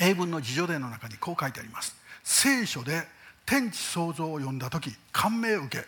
[0.00, 1.94] 英文の自叙伝の中にこう書いてあります。
[2.24, 3.06] 聖書で
[3.46, 5.84] 天地創造を読んだ時感銘を受け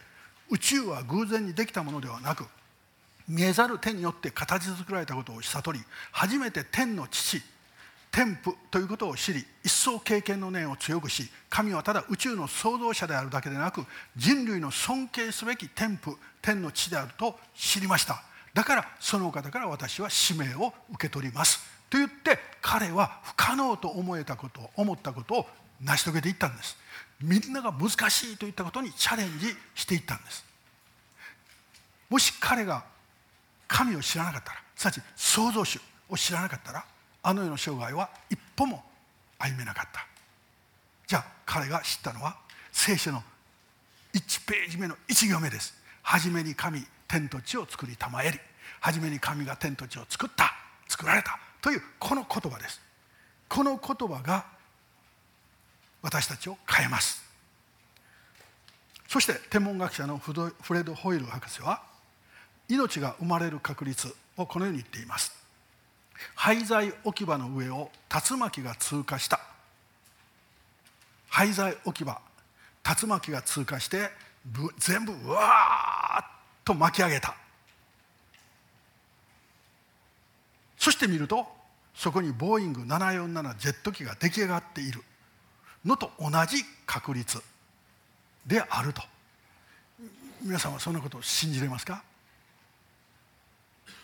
[0.50, 2.44] 宇宙は偶然にできたものではなく
[3.28, 5.80] 見えざる手によって形作られたことを悟り
[6.10, 7.40] 初めて天の父
[8.10, 13.86] 天父ということを知り一層経験の念を強くし神はただ宇宙の創造者であるだけでなく
[14.16, 18.22] 人類の尊敬すべき天父天の父であると知りました。
[18.52, 21.60] だからそのお方から私は使命を受け取ります。
[21.88, 25.46] と言って彼は不可能と思えたこと思ったことを
[25.80, 26.76] 成し遂げていったんです。
[27.22, 30.44] みんなが難しいといったことにチャレンジしていったんです。
[32.08, 32.84] もし彼が
[33.66, 36.84] 神を知らなかったらすなわち創造主を知らなかったら
[37.22, 38.82] あの世の生涯は一歩も
[39.38, 40.06] 歩めなかった。
[41.06, 42.36] じゃあ彼が知ったのは
[42.72, 43.22] 聖書の
[44.14, 45.74] 1ページ目の1行目です。
[46.02, 48.38] 初めに神天と地を作りたまえり。
[48.80, 50.52] 初めに神が天と地を作った
[50.88, 52.80] 作られたというこの言葉です。
[53.48, 54.46] この言葉が
[56.02, 57.22] 私たちを変えます。
[59.08, 61.82] そして天文学者のフドフレッド・ホイル博士は
[62.68, 65.32] 命が生まれる確率をこのように言っています。
[66.34, 69.40] 廃材置き場の上を竜巻が通過した。
[71.28, 72.20] 廃材置き場
[72.84, 74.10] 竜巻が通過して
[74.44, 76.26] ぶ全部うわーっ
[76.64, 77.36] と巻き上げた。
[80.78, 81.46] そして見ると
[81.94, 85.02] そこにボーイング747ジェット機が出来上がっている。
[85.84, 87.42] のと同じ確率
[88.46, 89.02] であると。
[90.42, 92.02] 皆さんはそんなことを信じれますか？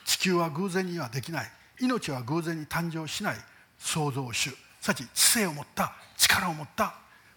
[0.05, 1.51] 地球は偶然にはできない。
[1.81, 3.37] 命は偶然に誕生しない。
[3.79, 4.51] 創造主。
[4.81, 6.95] さち知性を持った力を持った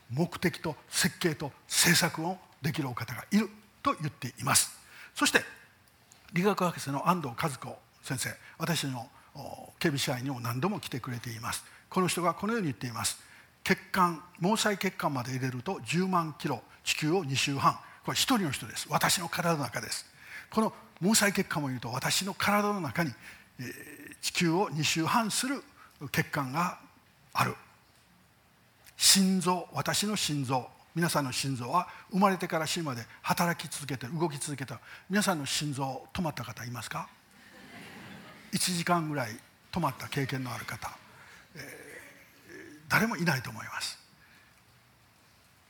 [0.10, 3.50] 目的と設計と政策をできるお方がいる。
[3.84, 4.72] と言っています。
[5.16, 5.42] そして
[6.34, 8.30] 理学博士の安藤和子先生。
[8.60, 9.10] 私の
[9.80, 11.64] 警備支配にも何度も来てくれています。
[11.90, 13.20] この人がこのように言っています。
[13.64, 18.88] 血管毛細血管まで入れると10万キロ地球を2周半これ一人の人です。
[18.90, 20.06] 私の体の中です。
[20.50, 23.12] この毛細血管も言うと私の体の中に、
[24.22, 25.62] 地球を2周半する
[26.12, 26.80] 血管が
[27.34, 27.56] ある。
[28.98, 30.68] 心臓私の心臓。
[30.94, 37.08] 皆さんの心臓は生まれてから死ぬまで働き続けて動き続けた皆さんの心臓止まった方いますか
[38.52, 39.30] ？1時間ぐらい
[39.72, 40.92] 止まった経験のある方、
[41.56, 41.62] えー、
[42.92, 43.98] 誰もいないと思います。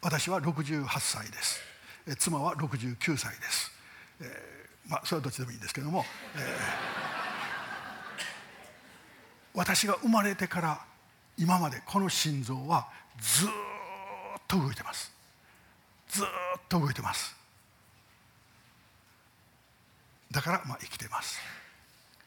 [0.02, 1.62] 私は68歳です。
[2.18, 3.72] 妻は69歳です、
[4.20, 6.04] えー、まあそれはどっちでもいいんですけども、
[6.36, 6.42] えー、
[9.54, 10.82] 私が生まれてから
[11.38, 12.88] 今までこの心臓は
[13.20, 13.50] ずっ
[14.48, 15.12] と動いてます。
[16.10, 16.26] ずっ
[16.68, 17.36] と動いてます。
[20.32, 21.40] だからまあ生きてます。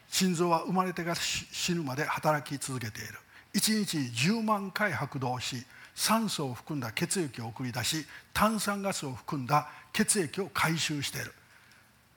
[0.09, 3.19] 心臓は生まれてから死ぬまで働き続けている。
[3.55, 11.33] 1日10万回拍動し酸素を含んだ血液を送り出し炭酸ガスを含んだ血液を回収している。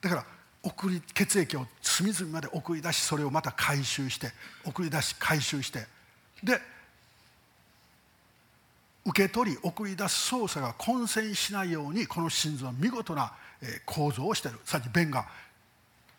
[0.01, 0.25] だから
[0.63, 4.31] 送り血液を隅々まで送り出しそれをまた回収して
[4.65, 5.85] 送り出し回収して。
[6.43, 6.59] で
[9.05, 13.31] 受け取り送り出す操作が混戦しないようにこの心臓は見事な
[13.85, 14.59] 構造をしている。
[14.65, 15.25] さっき便が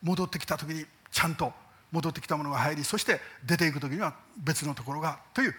[0.03, 1.53] 戻ってきた時にちゃんと
[1.93, 5.55] 戻ってきたものが入りそして出ていく時には別のところがという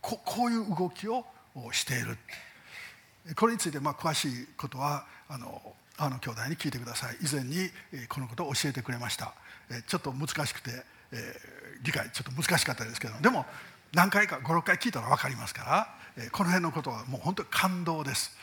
[0.00, 1.24] こういう動きを
[1.72, 2.16] している。
[3.36, 5.62] これについてまあ詳しいことはあの
[5.96, 7.16] あの兄弟に聞いてください。
[7.22, 7.70] 以前に
[8.08, 9.34] このことを教えてくれました。
[9.86, 10.70] ちょっと難しくて、
[11.12, 13.46] えー、理解ちょっと難しかったですけどでも
[13.94, 18.36] 何回か56回聞いたら分かりますからこの辺のことはもう本当に感動です。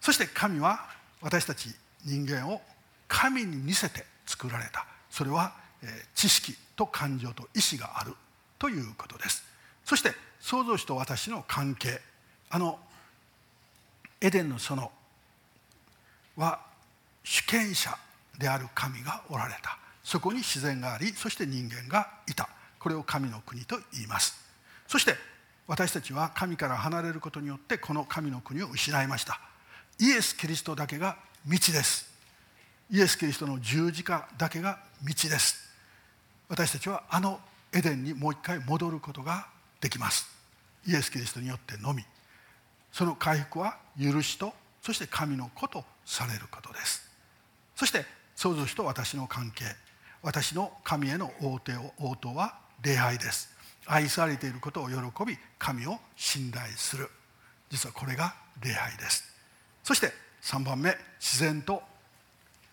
[0.00, 0.86] そして神は
[1.20, 1.70] 私たち
[2.04, 2.60] 人間を
[3.08, 4.86] 神に似せて作られた。
[5.16, 5.54] それは
[6.14, 8.12] 知識と感情と意志がある
[8.58, 9.42] ということです。
[9.82, 12.02] そして創造主と私の関係。
[12.50, 12.78] あの
[14.20, 14.90] エデンの園
[16.36, 16.60] は
[17.24, 17.96] 主権者
[18.38, 19.78] である神がおられた。
[20.04, 22.50] そこに自然がありそして人間がいた。
[22.78, 24.36] これを神の国と言います。
[24.86, 25.14] そして
[25.66, 29.40] 私たちは神から離れることによってこの神の国を失いました。
[29.98, 32.15] イエス・キリストだけが道です。
[32.90, 35.66] イエス・キリストの十字架だけが道です。
[36.48, 37.40] 私たちはあの
[37.72, 39.48] エデンにもう一回戻ることが
[39.80, 40.28] できます。
[40.86, 42.04] イエス・キリストによってのみ。
[42.92, 47.02] その回復は許しとそして神の子とされることです。
[47.74, 48.04] そして
[48.36, 49.64] 創造主と私の関係。
[50.22, 53.50] 私の神への応答応答は礼拝です。
[53.86, 54.94] 愛されていることを喜
[55.26, 57.10] び神を信頼する。
[57.68, 59.24] 実はこれが礼拝です。
[59.82, 60.12] そして
[60.42, 61.82] 3番目自然と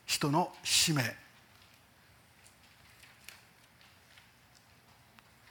[0.06, 1.16] 人の使命。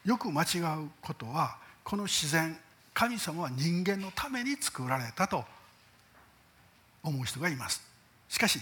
[0.05, 2.57] よく間違うことはこの自然
[2.92, 5.44] 神様は人間のために作られたと
[7.03, 7.82] 思う人がいます。
[8.28, 8.61] しかし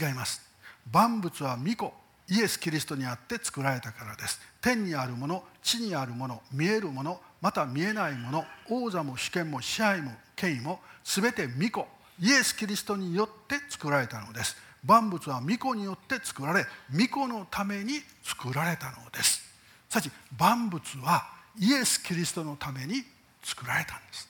[0.00, 0.42] 違います。
[0.90, 1.92] 万物は御子
[2.28, 4.40] イエス・キリストにあって作られたからです。
[4.60, 11.86] 天にあるもの地にあるもの見えるものまた見えないもの王座も主権も支配も権威も全て御子
[12.20, 14.56] イエス・キリストによって作られたのです。
[14.84, 19.42] 万物は御子によって作られ御子のために作られたのです。
[19.88, 21.26] さち万物は
[21.58, 23.02] イエス・キリストのために
[23.42, 24.28] 作られたんです。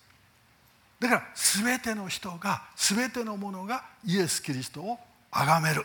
[1.00, 4.98] だから全ての人が全てのものがイエス・キリストを
[5.30, 5.84] 崇める。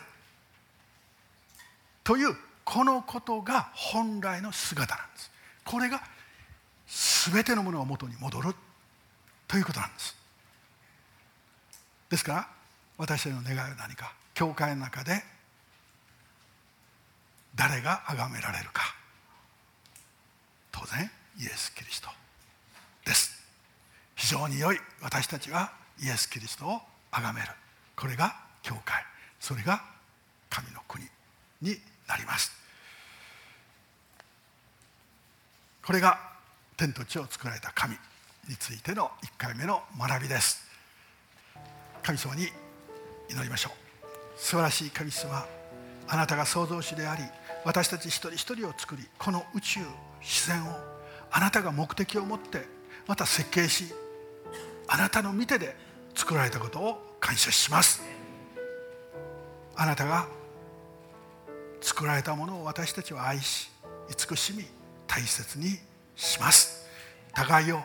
[2.03, 5.31] というこのことが本来の姿なんです。
[5.65, 6.01] これが
[7.31, 8.55] 全てのものが元に戻る。
[9.47, 10.15] ということなんです。
[12.09, 12.47] ですから
[12.97, 14.13] 私たちの願いは何か。
[14.39, 15.21] 教会の中で
[17.55, 18.95] 誰が崇められるか。
[20.71, 22.07] 当然イエス・キリスト。
[23.05, 23.43] です。
[24.15, 24.77] 非常に良い。
[25.01, 26.79] 私たちはイエス・キリストを
[27.11, 27.47] 崇める。
[27.97, 28.33] これが
[28.63, 29.03] 教会。
[29.41, 29.83] それが
[30.49, 31.03] 神の国
[31.61, 31.75] に
[32.07, 32.49] なります。
[35.85, 36.17] これが
[36.77, 37.97] 天と地を作られた神
[38.47, 40.63] についての1回目の学びです。
[42.01, 42.47] 神様に
[43.29, 43.88] 祈りましょう。
[44.39, 45.45] 素晴らしい神様
[46.07, 47.21] あなたが創造主であり
[47.65, 49.79] 私たち一人一人を作りこの宇宙
[50.21, 50.75] 自然を
[51.29, 52.65] あなたが目的を持って
[53.05, 53.93] また設計し
[54.87, 55.75] あなたの見てで
[56.15, 58.01] 作られたことを感謝します。
[59.75, 60.27] あなたが
[61.79, 63.69] 作られたものを私たちは愛し
[64.09, 64.65] 慈しみ
[65.05, 65.77] 大切に
[66.15, 66.87] します。
[67.33, 67.81] 互いを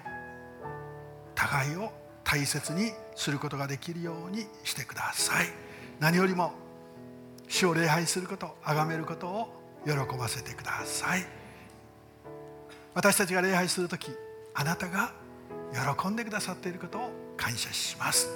[1.34, 1.92] 互いを
[2.24, 5.74] 大切にすることができるようにしてください。
[6.01, 6.53] 何よりも
[7.49, 9.49] 主を礼拝すること崇めることを
[9.84, 11.26] 喜ばせてください。
[12.95, 14.12] 私たちが礼拝する時
[14.55, 15.12] あなたが
[15.99, 18.28] 喜んでくださっていることを感謝します。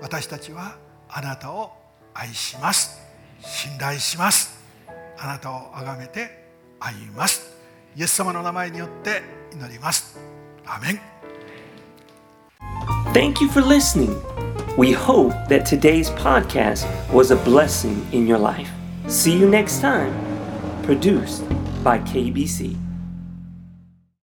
[0.00, 0.76] 私たちは
[1.08, 1.72] あなたを
[2.14, 2.98] 愛します。
[3.40, 4.58] 信頼します。
[5.18, 6.46] あなたを崇めて
[6.78, 7.56] 歩みます。
[7.96, 9.22] イエス様の名前によって
[9.52, 10.18] 祈ります。
[10.64, 11.19] アメン。
[13.12, 14.22] Thank you for listening.
[14.76, 18.70] We hope that today's podcast was a blessing in your life.
[19.08, 20.14] See you next time.
[20.84, 21.42] Produced
[21.82, 22.89] by KBC.